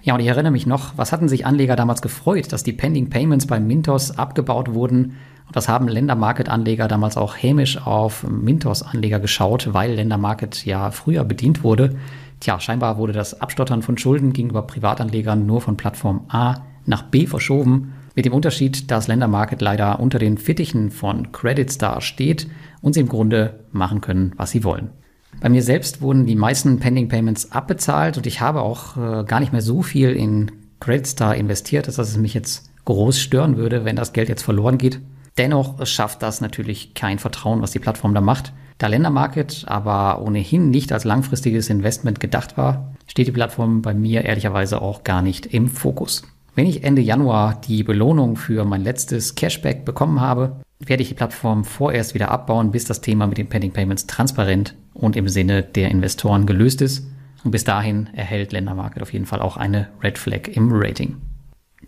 Ja, 0.00 0.14
und 0.14 0.20
ich 0.20 0.28
erinnere 0.28 0.52
mich 0.52 0.66
noch, 0.66 0.96
was 0.96 1.12
hatten 1.12 1.28
sich 1.28 1.44
Anleger 1.44 1.76
damals 1.76 2.00
gefreut, 2.00 2.50
dass 2.50 2.62
die 2.62 2.72
Pending 2.72 3.10
Payments 3.10 3.46
bei 3.46 3.60
Mintos 3.60 4.16
abgebaut 4.16 4.72
wurden. 4.72 5.16
Und 5.46 5.56
das 5.56 5.68
haben 5.68 5.88
Ländermarket-Anleger 5.88 6.88
damals 6.88 7.16
auch 7.16 7.36
hämisch 7.36 7.84
auf 7.86 8.26
Mintos-Anleger 8.28 9.20
geschaut, 9.20 9.72
weil 9.72 9.94
Ländermarket 9.94 10.64
ja 10.66 10.90
früher 10.90 11.24
bedient 11.24 11.62
wurde. 11.62 11.96
Tja, 12.40 12.60
scheinbar 12.60 12.98
wurde 12.98 13.12
das 13.12 13.40
Abstottern 13.40 13.82
von 13.82 13.96
Schulden 13.96 14.32
gegenüber 14.32 14.62
Privatanlegern 14.62 15.46
nur 15.46 15.60
von 15.60 15.76
Plattform 15.76 16.26
A 16.28 16.56
nach 16.84 17.02
B 17.02 17.26
verschoben. 17.26 17.94
Mit 18.14 18.24
dem 18.24 18.32
Unterschied, 18.32 18.90
dass 18.90 19.08
Ländermarket 19.08 19.60
leider 19.60 20.00
unter 20.00 20.18
den 20.18 20.38
Fittichen 20.38 20.90
von 20.90 21.32
Credit 21.32 21.70
Star 21.70 22.00
steht 22.00 22.48
und 22.80 22.94
sie 22.94 23.00
im 23.00 23.08
Grunde 23.08 23.60
machen 23.72 24.00
können, 24.00 24.32
was 24.36 24.50
sie 24.50 24.64
wollen. 24.64 24.90
Bei 25.40 25.48
mir 25.48 25.62
selbst 25.62 26.00
wurden 26.00 26.26
die 26.26 26.34
meisten 26.34 26.78
Pending 26.78 27.08
Payments 27.08 27.52
abbezahlt 27.52 28.16
und 28.16 28.26
ich 28.26 28.40
habe 28.40 28.62
auch 28.62 28.96
äh, 28.96 29.24
gar 29.24 29.40
nicht 29.40 29.52
mehr 29.52 29.60
so 29.60 29.82
viel 29.82 30.10
in 30.10 30.50
Credit 30.80 31.06
Star 31.06 31.34
investiert, 31.34 31.88
dass 31.88 31.98
es 31.98 32.16
mich 32.16 32.34
jetzt 32.34 32.70
groß 32.86 33.20
stören 33.20 33.56
würde, 33.56 33.84
wenn 33.84 33.96
das 33.96 34.12
Geld 34.12 34.28
jetzt 34.28 34.42
verloren 34.42 34.78
geht. 34.78 35.00
Dennoch 35.38 35.86
schafft 35.86 36.22
das 36.22 36.40
natürlich 36.40 36.94
kein 36.94 37.18
Vertrauen, 37.18 37.62
was 37.62 37.70
die 37.70 37.78
Plattform 37.78 38.14
da 38.14 38.20
macht. 38.20 38.52
Da 38.78 38.86
Ländermarket 38.88 39.64
aber 39.66 40.22
ohnehin 40.22 40.70
nicht 40.70 40.92
als 40.92 41.04
langfristiges 41.04 41.70
Investment 41.70 42.20
gedacht 42.20 42.56
war, 42.56 42.94
steht 43.06 43.26
die 43.26 43.32
Plattform 43.32 43.82
bei 43.82 43.94
mir 43.94 44.24
ehrlicherweise 44.24 44.82
auch 44.82 45.04
gar 45.04 45.22
nicht 45.22 45.46
im 45.46 45.68
Fokus. 45.68 46.22
Wenn 46.54 46.66
ich 46.66 46.84
Ende 46.84 47.02
Januar 47.02 47.60
die 47.66 47.82
Belohnung 47.82 48.36
für 48.36 48.64
mein 48.64 48.82
letztes 48.82 49.34
Cashback 49.34 49.84
bekommen 49.84 50.20
habe, 50.20 50.56
werde 50.78 51.02
ich 51.02 51.08
die 51.08 51.14
Plattform 51.14 51.64
vorerst 51.64 52.14
wieder 52.14 52.30
abbauen, 52.30 52.70
bis 52.70 52.84
das 52.84 53.00
Thema 53.00 53.26
mit 53.26 53.38
den 53.38 53.48
Pending 53.48 53.72
Payments 53.72 54.06
transparent 54.06 54.74
und 54.94 55.16
im 55.16 55.28
Sinne 55.28 55.62
der 55.62 55.90
Investoren 55.90 56.46
gelöst 56.46 56.80
ist. 56.80 57.06
Und 57.44 57.50
bis 57.50 57.64
dahin 57.64 58.08
erhält 58.14 58.52
Ländermarket 58.52 59.02
auf 59.02 59.12
jeden 59.12 59.26
Fall 59.26 59.40
auch 59.40 59.56
eine 59.56 59.88
Red 60.02 60.18
Flag 60.18 60.48
im 60.48 60.70
Rating. 60.72 61.16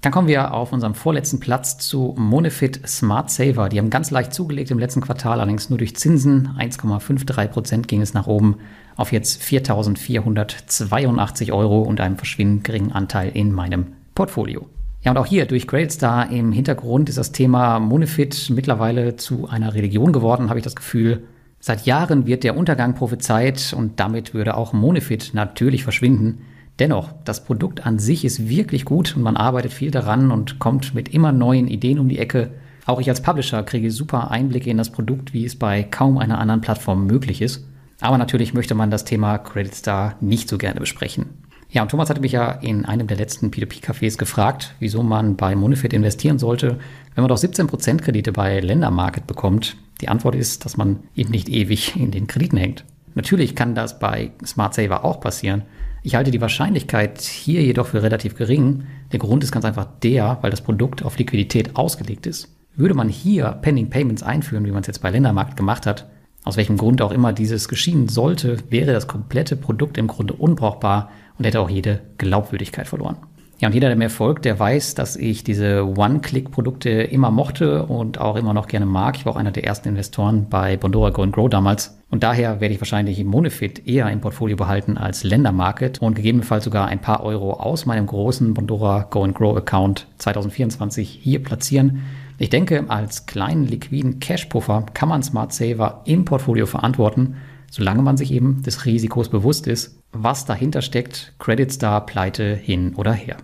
Dann 0.00 0.12
kommen 0.12 0.28
wir 0.28 0.54
auf 0.54 0.72
unserem 0.72 0.94
vorletzten 0.94 1.40
Platz 1.40 1.76
zu 1.78 2.14
Monefit 2.16 2.87
Smart 2.87 3.30
Saver. 3.30 3.68
Die 3.68 3.78
haben 3.78 3.90
ganz 3.90 4.12
leicht 4.12 4.32
zugelegt 4.32 4.70
im 4.70 4.78
letzten 4.78 5.00
Quartal, 5.00 5.40
allerdings 5.40 5.70
nur 5.70 5.78
durch 5.78 5.96
Zinsen. 5.96 6.50
1,53 6.56 7.48
Prozent 7.48 7.88
ging 7.88 8.00
es 8.00 8.14
nach 8.14 8.28
oben 8.28 8.58
auf 8.96 9.11
jetzt 9.12 9.42
4.482 9.42 11.52
Euro 11.52 11.82
und 11.82 12.00
einem 12.00 12.16
verschwindend 12.16 12.62
geringen 12.62 12.92
Anteil 12.92 13.32
in 13.34 13.50
meinem 13.52 13.88
Portfolio. 14.14 14.68
Ja, 15.02 15.11
und 15.12 15.18
auch 15.18 15.26
hier 15.26 15.46
durch 15.46 15.66
Grailstar 15.66 16.30
im 16.30 16.52
Hintergrund 16.52 17.08
ist 17.08 17.18
das 17.18 17.32
Thema 17.32 17.80
Monefit 17.80 18.50
mittlerweile 18.50 19.16
zu 19.16 19.48
einer 19.48 19.74
Religion 19.74 20.12
geworden, 20.12 20.48
habe 20.48 20.61
ich 20.61 20.64
das 20.64 20.76
Gefühl. 20.76 21.24
Seit 21.61 21.87
Jahren 21.87 22.26
wird 22.26 22.44
der 22.44 22.56
Untergang 22.56 22.94
prophezeit 22.94 23.74
und 23.76 23.98
damit 23.98 24.32
würde 24.32 24.56
auch 24.56 24.72
Monefit 24.72 25.32
natürlich 25.34 25.82
verschwinden. 25.82 26.42
Dennoch, 26.79 27.11
das 27.25 27.45
Produkt 27.45 27.87
an 27.87 27.99
sich 27.99 28.25
ist 28.25 28.49
wirklich 28.49 28.85
gut 28.85 29.17
und 29.17 29.23
man 29.23 29.37
arbeitet 29.37 29.73
viel 29.73 29.91
daran 29.91 30.31
und 30.31 30.59
kommt 30.59 30.95
mit 30.95 31.09
immer 31.09 31.33
neuen 31.33 31.67
Ideen 31.67 31.99
um 31.99 32.09
die 32.09 32.19
Ecke. 32.19 32.51
Auch 32.87 33.01
ich 33.01 33.09
als 33.09 33.21
Publisher 33.21 33.62
kriege 33.64 33.91
super 33.91 34.31
Einblicke 34.31 34.71
in 34.71 34.79
das 34.79 34.91
Produkt, 34.91 35.33
wie 35.33 35.45
es 35.45 35.57
bei 35.57 35.83
kaum 35.83 36.19
einer 36.19 36.38
anderen 36.38 36.61
Plattform 36.61 37.07
möglich 37.07 37.43
ist. 37.43 37.67
Aber 38.01 38.17
natürlich 38.17 38.55
möchte 38.55 38.77
man 38.77 38.91
das 38.91 39.05
Thema 39.05 39.38
Credit 39.38 39.75
Star 39.75 40.14
nicht 40.21 40.49
so 40.49 40.57
gerne 40.57 40.79
besprechen. 40.79 41.27
Ja, 41.71 41.83
und 41.83 41.91
Thomas 41.91 42.09
hatte 42.09 42.21
mich 42.21 42.33
ja 42.33 42.51
in 42.51 42.87
einem 42.87 43.09
der 43.09 43.19
letzten 43.19 43.51
P2P-Cafés 43.51 44.17
gefragt, 44.17 44.75
wieso 44.79 45.03
man 45.03 45.37
bei 45.37 45.55
Monefit 45.55 45.93
investieren 45.93 46.38
sollte, 46.38 46.79
wenn 47.14 47.23
man 47.23 47.29
doch 47.29 47.37
17% 47.37 47.99
Kredite 47.99 48.33
bei 48.33 48.61
Ländermarket 48.61 49.27
bekommt. 49.27 49.77
Die 50.01 50.09
Antwort 50.09 50.35
ist, 50.35 50.64
dass 50.64 50.77
man 50.77 51.01
eben 51.14 51.31
nicht 51.31 51.49
ewig 51.49 51.97
in 51.97 52.11
den 52.11 52.27
Krediten 52.27 52.57
hängt. 52.57 52.85
Natürlich 53.14 53.55
kann 53.55 53.75
das 53.75 53.99
bei 53.99 54.31
Smart 54.47 54.75
Saver 54.75 55.05
auch 55.05 55.21
passieren, 55.21 55.62
ich 56.09 56.14
halte 56.14 56.31
die 56.31 56.40
Wahrscheinlichkeit 56.40 57.21
hier 57.21 57.62
jedoch 57.62 57.88
für 57.88 58.03
relativ 58.03 58.35
gering. 58.35 58.87
Der 59.12 59.18
Grund 59.18 59.44
ist 59.44 59.53
ganz 59.53 59.66
einfach 59.66 59.87
der, 60.03 60.38
weil 60.40 60.51
das 60.51 60.62
Produkt 60.62 61.05
auf 61.05 61.18
Liquidität 61.18 61.77
ausgelegt 61.77 62.27
ist. 62.27 62.49
Würde 62.77 62.94
man 62.94 63.11
hier 63.11 63.59
Pending 63.61 63.90
Payments 63.90 64.23
einführen, 64.23 64.64
wie 64.64 64.71
man 64.71 64.81
es 64.81 64.87
jetzt 64.87 65.03
bei 65.03 65.11
Ländermarkt 65.11 65.59
gemacht 65.59 65.85
hat, 65.85 66.09
aus 66.44 66.57
welchem 66.57 66.79
Grund 66.79 67.03
auch 67.03 67.12
immer 67.12 67.35
dieses 67.35 67.68
geschehen 67.68 68.09
sollte, 68.09 68.57
wäre 68.71 68.94
das 68.94 69.07
komplette 69.07 69.55
Produkt 69.55 69.99
im 69.99 70.07
Grunde 70.07 70.33
unbrauchbar 70.33 71.11
und 71.37 71.44
hätte 71.44 71.61
auch 71.61 71.68
jede 71.68 72.01
Glaubwürdigkeit 72.16 72.88
verloren. 72.88 73.18
Ja, 73.61 73.66
und 73.66 73.75
jeder, 73.75 73.88
der 73.88 73.97
mir 73.97 74.09
folgt, 74.09 74.44
der 74.44 74.57
weiß, 74.57 74.94
dass 74.94 75.16
ich 75.16 75.42
diese 75.42 75.85
One-Click-Produkte 75.85 76.90
immer 76.90 77.33
mochte 77.33 77.87
und 77.87 78.21
auch 78.21 78.37
immer 78.37 78.55
noch 78.55 78.68
gerne 78.68 78.87
mag. 78.87 79.16
Ich 79.16 79.27
war 79.27 79.33
auch 79.33 79.37
einer 79.37 79.51
der 79.51 79.64
ersten 79.64 79.88
Investoren 79.88 80.49
bei 80.49 80.77
Bondora 80.77 81.11
Go 81.11 81.23
and 81.23 81.33
Grow 81.33 81.51
damals. 81.51 81.99
Und 82.09 82.23
daher 82.23 82.61
werde 82.61 82.73
ich 82.73 82.81
wahrscheinlich 82.81 83.25
Monefit 83.25 83.85
eher 83.85 84.09
im 84.11 84.21
Portfolio 84.21 84.57
behalten 84.57 84.97
als 84.97 85.25
Ländermarket 85.25 86.01
und 86.01 86.14
gegebenenfalls 86.14 86.62
sogar 86.62 86.87
ein 86.87 87.01
paar 87.01 87.25
Euro 87.25 87.55
aus 87.55 87.85
meinem 87.85 88.07
großen 88.07 88.55
Bondora 88.55 89.09
Go 89.11 89.25
and 89.25 89.35
Grow 89.35 89.57
Account 89.57 90.07
2024 90.18 91.09
hier 91.21 91.42
platzieren. 91.42 92.03
Ich 92.38 92.51
denke, 92.51 92.85
als 92.87 93.27
kleinen 93.27 93.66
liquiden 93.66 94.21
Cash-Puffer 94.21 94.87
kann 94.94 95.09
man 95.09 95.25
Smart 95.25 95.53
Saver 95.53 96.03
im 96.05 96.25
Portfolio 96.25 96.66
verantworten, 96.66 97.38
solange 97.73 98.03
man 98.03 98.16
sich 98.16 98.31
eben 98.31 98.62
des 98.62 98.87
Risikos 98.87 99.29
bewusst 99.29 99.66
ist, 99.66 99.99
was 100.12 100.44
dahinter 100.44 100.81
steckt, 100.81 101.35
Credit 101.40 101.73
Star, 101.73 102.07
Pleite 102.07 102.55
hin 102.55 102.94
oder 102.94 103.12
her. 103.12 103.37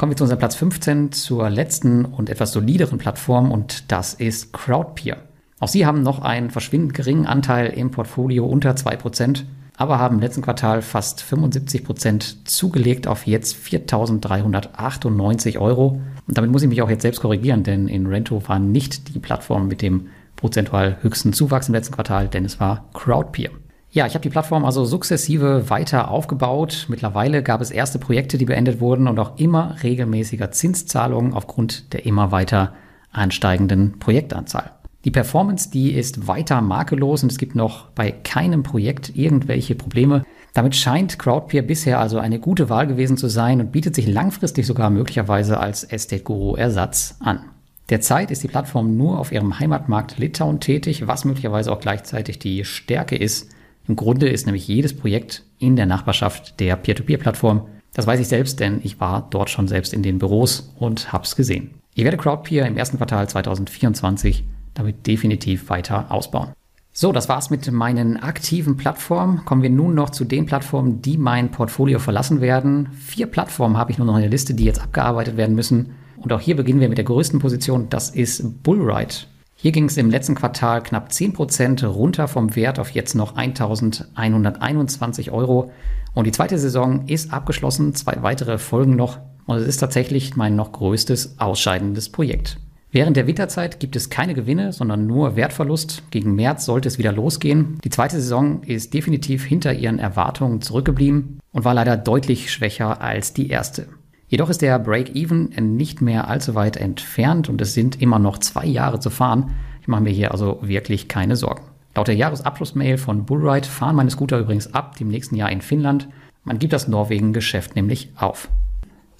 Kommen 0.00 0.12
wir 0.12 0.16
zu 0.16 0.24
unserem 0.24 0.38
Platz 0.38 0.54
15, 0.54 1.12
zur 1.12 1.50
letzten 1.50 2.06
und 2.06 2.30
etwas 2.30 2.52
solideren 2.52 2.96
Plattform 2.96 3.52
und 3.52 3.92
das 3.92 4.14
ist 4.14 4.50
Crowdpeer. 4.50 5.18
Auch 5.58 5.68
sie 5.68 5.84
haben 5.84 6.02
noch 6.02 6.22
einen 6.22 6.48
verschwindend 6.48 6.94
geringen 6.94 7.26
Anteil 7.26 7.66
im 7.66 7.90
Portfolio 7.90 8.46
unter 8.46 8.70
2%, 8.70 9.42
aber 9.76 9.98
haben 9.98 10.14
im 10.14 10.22
letzten 10.22 10.40
Quartal 10.40 10.80
fast 10.80 11.22
75% 11.22 12.46
zugelegt 12.46 13.08
auf 13.08 13.26
jetzt 13.26 13.54
4.398 13.56 15.58
Euro. 15.58 16.00
Und 16.26 16.38
damit 16.38 16.50
muss 16.50 16.62
ich 16.62 16.70
mich 16.70 16.80
auch 16.80 16.88
jetzt 16.88 17.02
selbst 17.02 17.20
korrigieren, 17.20 17.62
denn 17.62 17.86
in 17.86 18.06
Rento 18.06 18.48
war 18.48 18.58
nicht 18.58 19.14
die 19.14 19.18
Plattform 19.18 19.68
mit 19.68 19.82
dem 19.82 20.06
prozentual 20.34 20.96
höchsten 21.02 21.34
Zuwachs 21.34 21.68
im 21.68 21.74
letzten 21.74 21.94
Quartal, 21.94 22.26
denn 22.26 22.46
es 22.46 22.58
war 22.58 22.88
Crowdpeer. 22.94 23.50
Ja, 23.92 24.06
ich 24.06 24.14
habe 24.14 24.22
die 24.22 24.30
Plattform 24.30 24.64
also 24.64 24.84
sukzessive 24.84 25.68
weiter 25.68 26.10
aufgebaut. 26.10 26.86
Mittlerweile 26.88 27.42
gab 27.42 27.60
es 27.60 27.72
erste 27.72 27.98
Projekte, 27.98 28.38
die 28.38 28.44
beendet 28.44 28.80
wurden 28.80 29.08
und 29.08 29.18
auch 29.18 29.36
immer 29.36 29.76
regelmäßiger 29.82 30.52
Zinszahlungen 30.52 31.34
aufgrund 31.34 31.92
der 31.92 32.06
immer 32.06 32.30
weiter 32.30 32.72
ansteigenden 33.10 33.98
Projektanzahl. 33.98 34.70
Die 35.04 35.10
Performance, 35.10 35.70
die 35.70 35.92
ist 35.92 36.28
weiter 36.28 36.60
makellos 36.60 37.24
und 37.24 37.32
es 37.32 37.38
gibt 37.38 37.56
noch 37.56 37.86
bei 37.90 38.12
keinem 38.12 38.62
Projekt 38.62 39.16
irgendwelche 39.16 39.74
Probleme. 39.74 40.24
Damit 40.52 40.76
scheint 40.76 41.18
Crowdpeer 41.18 41.62
bisher 41.62 41.98
also 41.98 42.18
eine 42.18 42.38
gute 42.38 42.68
Wahl 42.68 42.86
gewesen 42.86 43.16
zu 43.16 43.26
sein 43.26 43.60
und 43.60 43.72
bietet 43.72 43.96
sich 43.96 44.06
langfristig 44.06 44.66
sogar 44.66 44.90
möglicherweise 44.90 45.58
als 45.58 45.82
Estate 45.82 46.22
Guru 46.22 46.54
Ersatz 46.54 47.16
an. 47.18 47.40
Derzeit 47.88 48.30
ist 48.30 48.44
die 48.44 48.48
Plattform 48.48 48.96
nur 48.96 49.18
auf 49.18 49.32
ihrem 49.32 49.58
Heimatmarkt 49.58 50.18
Litauen 50.18 50.60
tätig, 50.60 51.08
was 51.08 51.24
möglicherweise 51.24 51.72
auch 51.72 51.80
gleichzeitig 51.80 52.38
die 52.38 52.64
Stärke 52.64 53.16
ist, 53.16 53.50
im 53.90 53.96
Grunde 53.96 54.28
ist 54.28 54.46
nämlich 54.46 54.68
jedes 54.68 54.96
Projekt 54.96 55.42
in 55.58 55.74
der 55.74 55.84
Nachbarschaft 55.84 56.60
der 56.60 56.76
Peer-to-Peer-Plattform. 56.76 57.66
Das 57.92 58.06
weiß 58.06 58.20
ich 58.20 58.28
selbst, 58.28 58.60
denn 58.60 58.78
ich 58.84 59.00
war 59.00 59.26
dort 59.30 59.50
schon 59.50 59.66
selbst 59.66 59.92
in 59.92 60.04
den 60.04 60.20
Büros 60.20 60.72
und 60.78 61.12
hab's 61.12 61.34
gesehen. 61.34 61.70
Ich 61.94 62.04
werde 62.04 62.16
Crowdpeer 62.16 62.66
im 62.66 62.76
ersten 62.76 62.98
Quartal 62.98 63.28
2024 63.28 64.44
damit 64.74 65.08
definitiv 65.08 65.68
weiter 65.70 66.12
ausbauen. 66.12 66.50
So, 66.92 67.10
das 67.10 67.28
war's 67.28 67.50
mit 67.50 67.68
meinen 67.72 68.16
aktiven 68.16 68.76
Plattformen. 68.76 69.44
Kommen 69.44 69.62
wir 69.62 69.70
nun 69.70 69.96
noch 69.96 70.10
zu 70.10 70.24
den 70.24 70.46
Plattformen, 70.46 71.02
die 71.02 71.18
mein 71.18 71.50
Portfolio 71.50 71.98
verlassen 71.98 72.40
werden. 72.40 72.90
Vier 72.92 73.26
Plattformen 73.26 73.76
habe 73.76 73.90
ich 73.90 73.98
nur 73.98 74.06
noch 74.06 74.14
in 74.14 74.22
der 74.22 74.30
Liste, 74.30 74.54
die 74.54 74.66
jetzt 74.66 74.80
abgearbeitet 74.80 75.36
werden 75.36 75.56
müssen. 75.56 75.94
Und 76.16 76.32
auch 76.32 76.40
hier 76.40 76.54
beginnen 76.54 76.78
wir 76.78 76.88
mit 76.88 76.98
der 76.98 77.04
größten 77.04 77.40
Position, 77.40 77.88
das 77.88 78.10
ist 78.10 78.62
Bullride. 78.62 79.14
Hier 79.62 79.72
ging 79.72 79.84
es 79.84 79.98
im 79.98 80.08
letzten 80.08 80.34
Quartal 80.34 80.82
knapp 80.82 81.10
10% 81.10 81.84
runter 81.84 82.28
vom 82.28 82.56
Wert 82.56 82.78
auf 82.78 82.92
jetzt 82.92 83.14
noch 83.14 83.36
1121 83.36 85.32
Euro. 85.32 85.70
Und 86.14 86.26
die 86.26 86.32
zweite 86.32 86.58
Saison 86.58 87.06
ist 87.08 87.30
abgeschlossen, 87.30 87.94
zwei 87.94 88.22
weitere 88.22 88.56
folgen 88.56 88.96
noch. 88.96 89.18
Und 89.44 89.58
es 89.58 89.66
ist 89.66 89.76
tatsächlich 89.76 90.34
mein 90.34 90.56
noch 90.56 90.72
größtes 90.72 91.38
ausscheidendes 91.40 92.08
Projekt. 92.08 92.56
Während 92.90 93.18
der 93.18 93.26
Winterzeit 93.26 93.80
gibt 93.80 93.96
es 93.96 94.08
keine 94.08 94.32
Gewinne, 94.32 94.72
sondern 94.72 95.06
nur 95.06 95.36
Wertverlust. 95.36 96.04
Gegen 96.10 96.34
März 96.34 96.64
sollte 96.64 96.88
es 96.88 96.96
wieder 96.96 97.12
losgehen. 97.12 97.78
Die 97.84 97.90
zweite 97.90 98.16
Saison 98.16 98.62
ist 98.62 98.94
definitiv 98.94 99.44
hinter 99.44 99.74
ihren 99.74 99.98
Erwartungen 99.98 100.62
zurückgeblieben 100.62 101.38
und 101.52 101.66
war 101.66 101.74
leider 101.74 101.98
deutlich 101.98 102.50
schwächer 102.50 103.02
als 103.02 103.34
die 103.34 103.50
erste. 103.50 103.88
Jedoch 104.30 104.48
ist 104.48 104.62
der 104.62 104.78
Break-Even 104.78 105.48
nicht 105.76 106.00
mehr 106.00 106.28
allzu 106.28 106.54
weit 106.54 106.76
entfernt 106.76 107.48
und 107.48 107.60
es 107.60 107.74
sind 107.74 108.00
immer 108.00 108.20
noch 108.20 108.38
zwei 108.38 108.64
Jahre 108.64 109.00
zu 109.00 109.10
fahren. 109.10 109.56
Ich 109.82 109.88
mache 109.88 110.02
mir 110.02 110.10
hier 110.10 110.30
also 110.30 110.60
wirklich 110.62 111.08
keine 111.08 111.34
Sorgen. 111.34 111.62
Laut 111.96 112.06
der 112.06 112.14
Jahresabschlussmail 112.14 112.96
von 112.96 113.24
Bullride 113.24 113.66
fahren 113.66 113.96
meine 113.96 114.10
Scooter 114.10 114.38
übrigens 114.38 114.72
ab 114.72 114.96
dem 114.98 115.08
nächsten 115.08 115.34
Jahr 115.34 115.50
in 115.50 115.62
Finnland. 115.62 116.08
Man 116.44 116.60
gibt 116.60 116.72
das 116.72 116.86
Norwegen-Geschäft 116.86 117.74
nämlich 117.74 118.12
auf. 118.14 118.48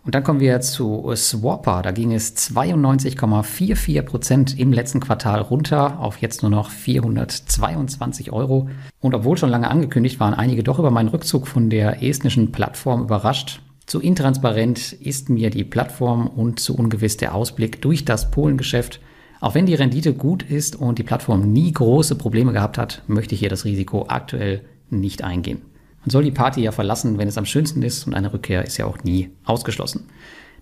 Und 0.05 0.15
dann 0.15 0.23
kommen 0.23 0.39
wir 0.39 0.61
zu 0.61 1.13
Swapper. 1.17 1.83
Da 1.83 1.91
ging 1.91 2.13
es 2.13 2.37
92,44 2.37 4.03
Prozent 4.03 4.61
im 4.61 4.73
letzten 4.73 5.01
Quartal 5.01 5.41
runter 5.41 5.99
auf 5.99 6.19
jetzt 6.19 6.43
nur 6.43 6.53
noch 6.53 6.71
422 6.71 8.33
Euro. 8.33 8.71
Und 9.01 9.13
obwohl 9.17 9.37
schon 9.37 9.51
lange 9.51 9.69
angekündigt 9.69 10.21
waren 10.21 10.35
einige 10.35 10.63
doch 10.63 10.79
über 10.79 10.93
meinen 10.93 11.09
Rückzug 11.09 11.49
von 11.49 11.69
der 11.69 12.01
estnischen 12.01 12.53
Plattform 12.53 13.03
überrascht. 13.03 13.61
Zu 13.91 13.99
intransparent 13.99 14.93
ist 14.93 15.31
mir 15.31 15.51
die 15.51 15.65
Plattform 15.65 16.29
und 16.29 16.61
zu 16.61 16.77
ungewiss 16.77 17.17
der 17.17 17.35
Ausblick 17.35 17.83
durch 17.83 18.05
das 18.05 18.31
Polengeschäft. 18.31 19.01
Auch 19.41 19.57
wenn 19.57 19.67
die 19.67 19.75
Rendite 19.75 20.15
gut 20.15 20.45
ist 20.45 20.77
und 20.77 21.01
die 21.01 21.03
Plattform 21.03 21.53
nie 21.53 21.73
große 21.73 22.15
Probleme 22.15 22.53
gehabt 22.53 22.79
hat, 22.79 23.03
möchte 23.09 23.35
ich 23.35 23.41
hier 23.41 23.49
das 23.49 23.65
Risiko 23.65 24.07
aktuell 24.07 24.61
nicht 24.91 25.25
eingehen. 25.25 25.63
Man 26.03 26.11
soll 26.11 26.23
die 26.23 26.31
Party 26.31 26.63
ja 26.63 26.71
verlassen, 26.71 27.19
wenn 27.19 27.27
es 27.27 27.37
am 27.37 27.47
schönsten 27.47 27.83
ist 27.83 28.07
und 28.07 28.15
eine 28.15 28.33
Rückkehr 28.33 28.65
ist 28.65 28.77
ja 28.77 28.87
auch 28.87 29.03
nie 29.03 29.31
ausgeschlossen. 29.45 30.05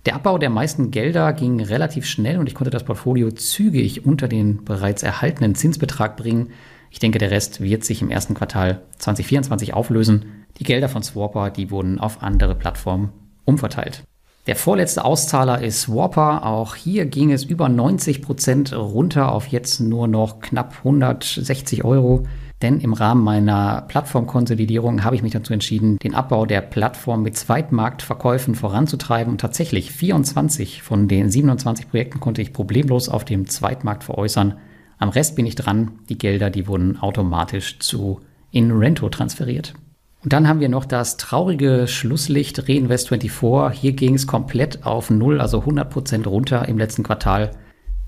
Der 0.06 0.14
Abbau 0.14 0.38
der 0.38 0.48
meisten 0.48 0.90
Gelder 0.90 1.34
ging 1.34 1.60
relativ 1.60 2.06
schnell 2.06 2.38
und 2.38 2.46
ich 2.46 2.54
konnte 2.54 2.70
das 2.70 2.84
Portfolio 2.84 3.30
zügig 3.30 4.06
unter 4.06 4.28
den 4.28 4.64
bereits 4.64 5.02
erhaltenen 5.02 5.54
Zinsbetrag 5.54 6.16
bringen. 6.16 6.52
Ich 6.90 6.98
denke, 6.98 7.18
der 7.18 7.30
Rest 7.30 7.60
wird 7.60 7.84
sich 7.84 8.00
im 8.00 8.08
ersten 8.08 8.32
Quartal 8.32 8.80
2024 8.96 9.74
auflösen. 9.74 10.37
Die 10.58 10.64
Gelder 10.64 10.88
von 10.88 11.02
Swapper, 11.02 11.50
die 11.50 11.70
wurden 11.70 12.00
auf 12.00 12.22
andere 12.22 12.54
Plattformen 12.54 13.10
umverteilt. 13.44 14.02
Der 14.48 14.56
vorletzte 14.56 15.04
Auszahler 15.04 15.60
ist 15.60 15.82
Swapper. 15.82 16.46
Auch 16.46 16.74
hier 16.74 17.04
ging 17.04 17.32
es 17.32 17.44
über 17.44 17.68
90 17.68 18.22
Prozent 18.22 18.72
runter 18.74 19.30
auf 19.30 19.48
jetzt 19.48 19.78
nur 19.78 20.08
noch 20.08 20.40
knapp 20.40 20.74
160 20.78 21.84
Euro. 21.84 22.24
Denn 22.62 22.80
im 22.80 22.94
Rahmen 22.94 23.22
meiner 23.22 23.82
Plattformkonsolidierung 23.82 25.04
habe 25.04 25.14
ich 25.14 25.22
mich 25.22 25.32
dazu 25.32 25.52
entschieden, 25.52 25.98
den 25.98 26.14
Abbau 26.14 26.46
der 26.46 26.62
Plattform 26.62 27.22
mit 27.22 27.36
Zweitmarktverkäufen 27.36 28.54
voranzutreiben. 28.54 29.32
Und 29.32 29.40
tatsächlich 29.40 29.92
24 29.92 30.82
von 30.82 31.08
den 31.08 31.30
27 31.30 31.90
Projekten 31.90 32.18
konnte 32.18 32.40
ich 32.40 32.54
problemlos 32.54 33.10
auf 33.10 33.26
dem 33.26 33.48
Zweitmarkt 33.48 34.02
veräußern. 34.02 34.54
Am 34.98 35.10
Rest 35.10 35.36
bin 35.36 35.44
ich 35.44 35.56
dran. 35.56 35.92
Die 36.08 36.18
Gelder, 36.18 36.48
die 36.48 36.66
wurden 36.66 36.98
automatisch 36.98 37.78
zu 37.80 38.20
InRento 38.50 39.10
transferiert. 39.10 39.74
Und 40.22 40.32
dann 40.32 40.48
haben 40.48 40.60
wir 40.60 40.68
noch 40.68 40.84
das 40.84 41.16
traurige 41.16 41.86
Schlusslicht 41.86 42.60
Reinvest24. 42.62 43.70
Hier 43.70 43.92
ging 43.92 44.14
es 44.14 44.26
komplett 44.26 44.84
auf 44.84 45.10
Null, 45.10 45.40
also 45.40 45.60
100 45.60 45.88
Prozent 45.88 46.26
runter 46.26 46.68
im 46.68 46.76
letzten 46.76 47.04
Quartal. 47.04 47.52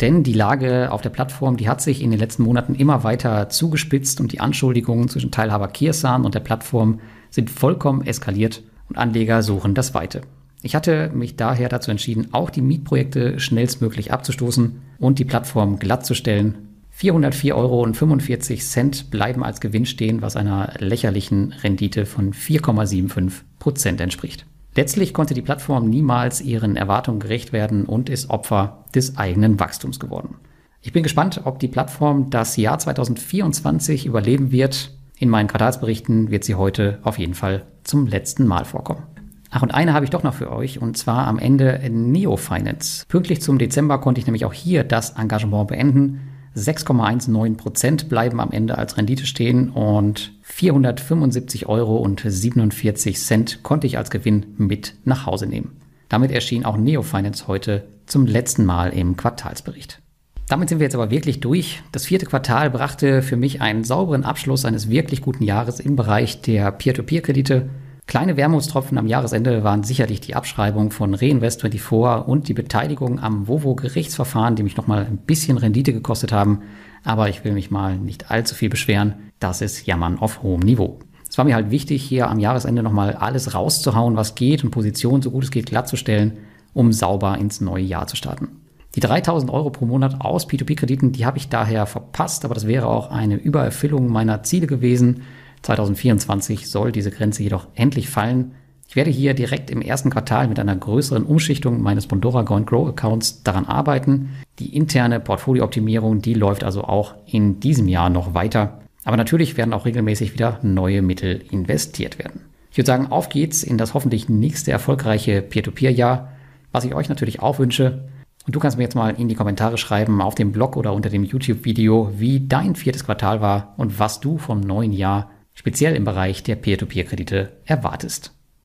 Denn 0.00 0.22
die 0.22 0.32
Lage 0.32 0.90
auf 0.90 1.02
der 1.02 1.10
Plattform, 1.10 1.56
die 1.56 1.68
hat 1.68 1.82
sich 1.82 2.02
in 2.02 2.10
den 2.10 2.18
letzten 2.18 2.42
Monaten 2.42 2.74
immer 2.74 3.04
weiter 3.04 3.48
zugespitzt 3.48 4.20
und 4.20 4.32
die 4.32 4.40
Anschuldigungen 4.40 5.08
zwischen 5.08 5.30
Teilhaber 5.30 5.68
Kirsan 5.68 6.24
und 6.24 6.34
der 6.34 6.40
Plattform 6.40 7.00
sind 7.30 7.50
vollkommen 7.50 8.04
eskaliert 8.06 8.62
und 8.88 8.96
Anleger 8.98 9.42
suchen 9.42 9.74
das 9.74 9.94
Weite. 9.94 10.22
Ich 10.62 10.74
hatte 10.74 11.10
mich 11.14 11.36
daher 11.36 11.68
dazu 11.68 11.90
entschieden, 11.90 12.28
auch 12.32 12.50
die 12.50 12.62
Mietprojekte 12.62 13.38
schnellstmöglich 13.38 14.12
abzustoßen 14.12 14.82
und 14.98 15.18
die 15.18 15.24
Plattform 15.24 15.78
glattzustellen. 15.78 16.69
404,45 17.00 17.54
Euro 17.54 19.10
bleiben 19.10 19.42
als 19.42 19.60
Gewinn 19.60 19.86
stehen, 19.86 20.20
was 20.20 20.36
einer 20.36 20.74
lächerlichen 20.78 21.52
Rendite 21.62 22.04
von 22.04 22.34
4,75 22.34 23.32
Prozent 23.58 24.00
entspricht. 24.02 24.44
Letztlich 24.74 25.14
konnte 25.14 25.32
die 25.32 25.42
Plattform 25.42 25.88
niemals 25.88 26.42
ihren 26.42 26.76
Erwartungen 26.76 27.20
gerecht 27.20 27.52
werden 27.52 27.86
und 27.86 28.10
ist 28.10 28.28
Opfer 28.28 28.84
des 28.94 29.16
eigenen 29.16 29.58
Wachstums 29.58 29.98
geworden. 29.98 30.36
Ich 30.82 30.92
bin 30.92 31.02
gespannt, 31.02 31.40
ob 31.44 31.58
die 31.58 31.68
Plattform 31.68 32.30
das 32.30 32.56
Jahr 32.56 32.78
2024 32.78 34.04
überleben 34.06 34.52
wird. 34.52 34.92
In 35.18 35.30
meinen 35.30 35.48
Quartalsberichten 35.48 36.30
wird 36.30 36.44
sie 36.44 36.54
heute 36.54 36.98
auf 37.02 37.18
jeden 37.18 37.34
Fall 37.34 37.64
zum 37.82 38.06
letzten 38.06 38.46
Mal 38.46 38.64
vorkommen. 38.64 39.02
Ach, 39.50 39.62
und 39.62 39.74
eine 39.74 39.94
habe 39.94 40.04
ich 40.04 40.10
doch 40.10 40.22
noch 40.22 40.34
für 40.34 40.52
euch, 40.52 40.80
und 40.80 40.96
zwar 40.96 41.26
am 41.26 41.38
Ende 41.38 41.80
Neo 41.90 42.36
Finance. 42.36 43.04
Pünktlich 43.08 43.42
zum 43.42 43.58
Dezember 43.58 43.98
konnte 43.98 44.20
ich 44.20 44.26
nämlich 44.26 44.44
auch 44.44 44.52
hier 44.52 44.84
das 44.84 45.10
Engagement 45.16 45.68
beenden. 45.68 46.29
6,19 46.56 47.56
Prozent 47.56 48.08
bleiben 48.08 48.40
am 48.40 48.50
Ende 48.50 48.76
als 48.76 48.96
Rendite 48.96 49.26
stehen 49.26 49.70
und 49.70 50.32
475 50.42 51.66
Euro 51.66 51.96
und 51.96 52.22
47 52.26 53.18
Cent 53.18 53.62
konnte 53.62 53.86
ich 53.86 53.98
als 53.98 54.10
Gewinn 54.10 54.46
mit 54.56 54.94
nach 55.04 55.26
Hause 55.26 55.46
nehmen. 55.46 55.76
Damit 56.08 56.32
erschien 56.32 56.64
auch 56.64 56.76
Neo 56.76 57.02
Finance 57.02 57.46
heute 57.46 57.84
zum 58.06 58.26
letzten 58.26 58.64
Mal 58.64 58.90
im 58.90 59.16
Quartalsbericht. 59.16 60.00
Damit 60.48 60.68
sind 60.68 60.80
wir 60.80 60.86
jetzt 60.86 60.96
aber 60.96 61.12
wirklich 61.12 61.38
durch. 61.38 61.80
Das 61.92 62.06
vierte 62.06 62.26
Quartal 62.26 62.70
brachte 62.70 63.22
für 63.22 63.36
mich 63.36 63.60
einen 63.60 63.84
sauberen 63.84 64.24
Abschluss 64.24 64.64
eines 64.64 64.90
wirklich 64.90 65.22
guten 65.22 65.44
Jahres 65.44 65.78
im 65.78 65.94
Bereich 65.94 66.42
der 66.42 66.72
Peer-to-Peer-Kredite 66.72 67.68
Kleine 68.06 68.36
Wermutstropfen 68.36 68.98
am 68.98 69.06
Jahresende 69.06 69.62
waren 69.62 69.84
sicherlich 69.84 70.20
die 70.20 70.34
Abschreibung 70.34 70.90
von 70.90 71.14
Reinvest24 71.14 72.24
und 72.24 72.48
die 72.48 72.54
Beteiligung 72.54 73.20
am 73.20 73.46
Vovo-Gerichtsverfahren, 73.46 74.56
die 74.56 74.62
mich 74.62 74.76
nochmal 74.76 75.06
ein 75.06 75.18
bisschen 75.18 75.58
Rendite 75.58 75.92
gekostet 75.92 76.32
haben. 76.32 76.62
Aber 77.04 77.28
ich 77.28 77.44
will 77.44 77.52
mich 77.52 77.70
mal 77.70 77.96
nicht 77.96 78.30
allzu 78.30 78.54
viel 78.54 78.68
beschweren. 78.68 79.14
Das 79.38 79.60
ist 79.60 79.86
Jammern 79.86 80.18
auf 80.18 80.42
hohem 80.42 80.60
Niveau. 80.60 80.98
Es 81.28 81.38
war 81.38 81.44
mir 81.44 81.54
halt 81.54 81.70
wichtig, 81.70 82.02
hier 82.02 82.28
am 82.28 82.40
Jahresende 82.40 82.82
nochmal 82.82 83.12
alles 83.12 83.54
rauszuhauen, 83.54 84.16
was 84.16 84.34
geht 84.34 84.64
und 84.64 84.72
Positionen 84.72 85.22
so 85.22 85.30
gut 85.30 85.44
es 85.44 85.52
geht 85.52 85.66
glattzustellen, 85.66 86.38
um 86.74 86.92
sauber 86.92 87.38
ins 87.38 87.60
neue 87.60 87.84
Jahr 87.84 88.08
zu 88.08 88.16
starten. 88.16 88.48
Die 88.96 89.00
3000 89.00 89.52
Euro 89.52 89.70
pro 89.70 89.86
Monat 89.86 90.20
aus 90.20 90.48
P2P-Krediten, 90.48 91.12
die 91.12 91.24
habe 91.24 91.38
ich 91.38 91.48
daher 91.48 91.86
verpasst, 91.86 92.44
aber 92.44 92.54
das 92.54 92.66
wäre 92.66 92.88
auch 92.88 93.12
eine 93.12 93.36
Übererfüllung 93.36 94.08
meiner 94.08 94.42
Ziele 94.42 94.66
gewesen. 94.66 95.22
2024 95.62 96.68
soll 96.68 96.92
diese 96.92 97.10
Grenze 97.10 97.42
jedoch 97.42 97.66
endlich 97.74 98.08
fallen. 98.08 98.52
Ich 98.88 98.96
werde 98.96 99.10
hier 99.10 99.34
direkt 99.34 99.70
im 99.70 99.82
ersten 99.82 100.10
Quartal 100.10 100.48
mit 100.48 100.58
einer 100.58 100.74
größeren 100.74 101.22
Umschichtung 101.22 101.80
meines 101.80 102.06
Bondora 102.06 102.42
Go 102.42 102.60
Grow 102.60 102.88
Accounts 102.88 103.44
daran 103.44 103.66
arbeiten. 103.66 104.30
Die 104.58 104.74
interne 104.74 105.20
Portfoliooptimierung, 105.20 106.22
die 106.22 106.34
läuft 106.34 106.64
also 106.64 106.82
auch 106.82 107.14
in 107.26 107.60
diesem 107.60 107.86
Jahr 107.86 108.10
noch 108.10 108.34
weiter. 108.34 108.80
Aber 109.04 109.16
natürlich 109.16 109.56
werden 109.56 109.72
auch 109.72 109.86
regelmäßig 109.86 110.34
wieder 110.34 110.58
neue 110.62 111.02
Mittel 111.02 111.42
investiert 111.50 112.18
werden. 112.18 112.40
Ich 112.70 112.78
würde 112.78 112.86
sagen, 112.86 113.06
auf 113.10 113.28
geht's 113.28 113.62
in 113.62 113.78
das 113.78 113.94
hoffentlich 113.94 114.28
nächste 114.28 114.72
erfolgreiche 114.72 115.42
Peer-to-Peer-Jahr, 115.42 116.32
was 116.72 116.84
ich 116.84 116.94
euch 116.94 117.08
natürlich 117.08 117.40
auch 117.40 117.58
wünsche. 117.58 118.08
Und 118.46 118.56
du 118.56 118.60
kannst 118.60 118.76
mir 118.76 118.84
jetzt 118.84 118.94
mal 118.96 119.10
in 119.10 119.28
die 119.28 119.34
Kommentare 119.34 119.78
schreiben, 119.78 120.20
auf 120.20 120.34
dem 120.34 120.52
Blog 120.52 120.76
oder 120.76 120.92
unter 120.92 121.10
dem 121.10 121.24
YouTube-Video, 121.24 122.12
wie 122.16 122.46
dein 122.46 122.74
viertes 122.74 123.04
Quartal 123.04 123.40
war 123.40 123.74
und 123.76 123.98
was 123.98 124.20
du 124.20 124.38
vom 124.38 124.60
neuen 124.60 124.92
Jahr 124.92 125.30
speziell 125.54 125.94
im 125.94 126.04
Bereich 126.04 126.42
der 126.42 126.56
Peer-to-Peer-Kredite 126.56 127.52
erwartest. 127.64 128.34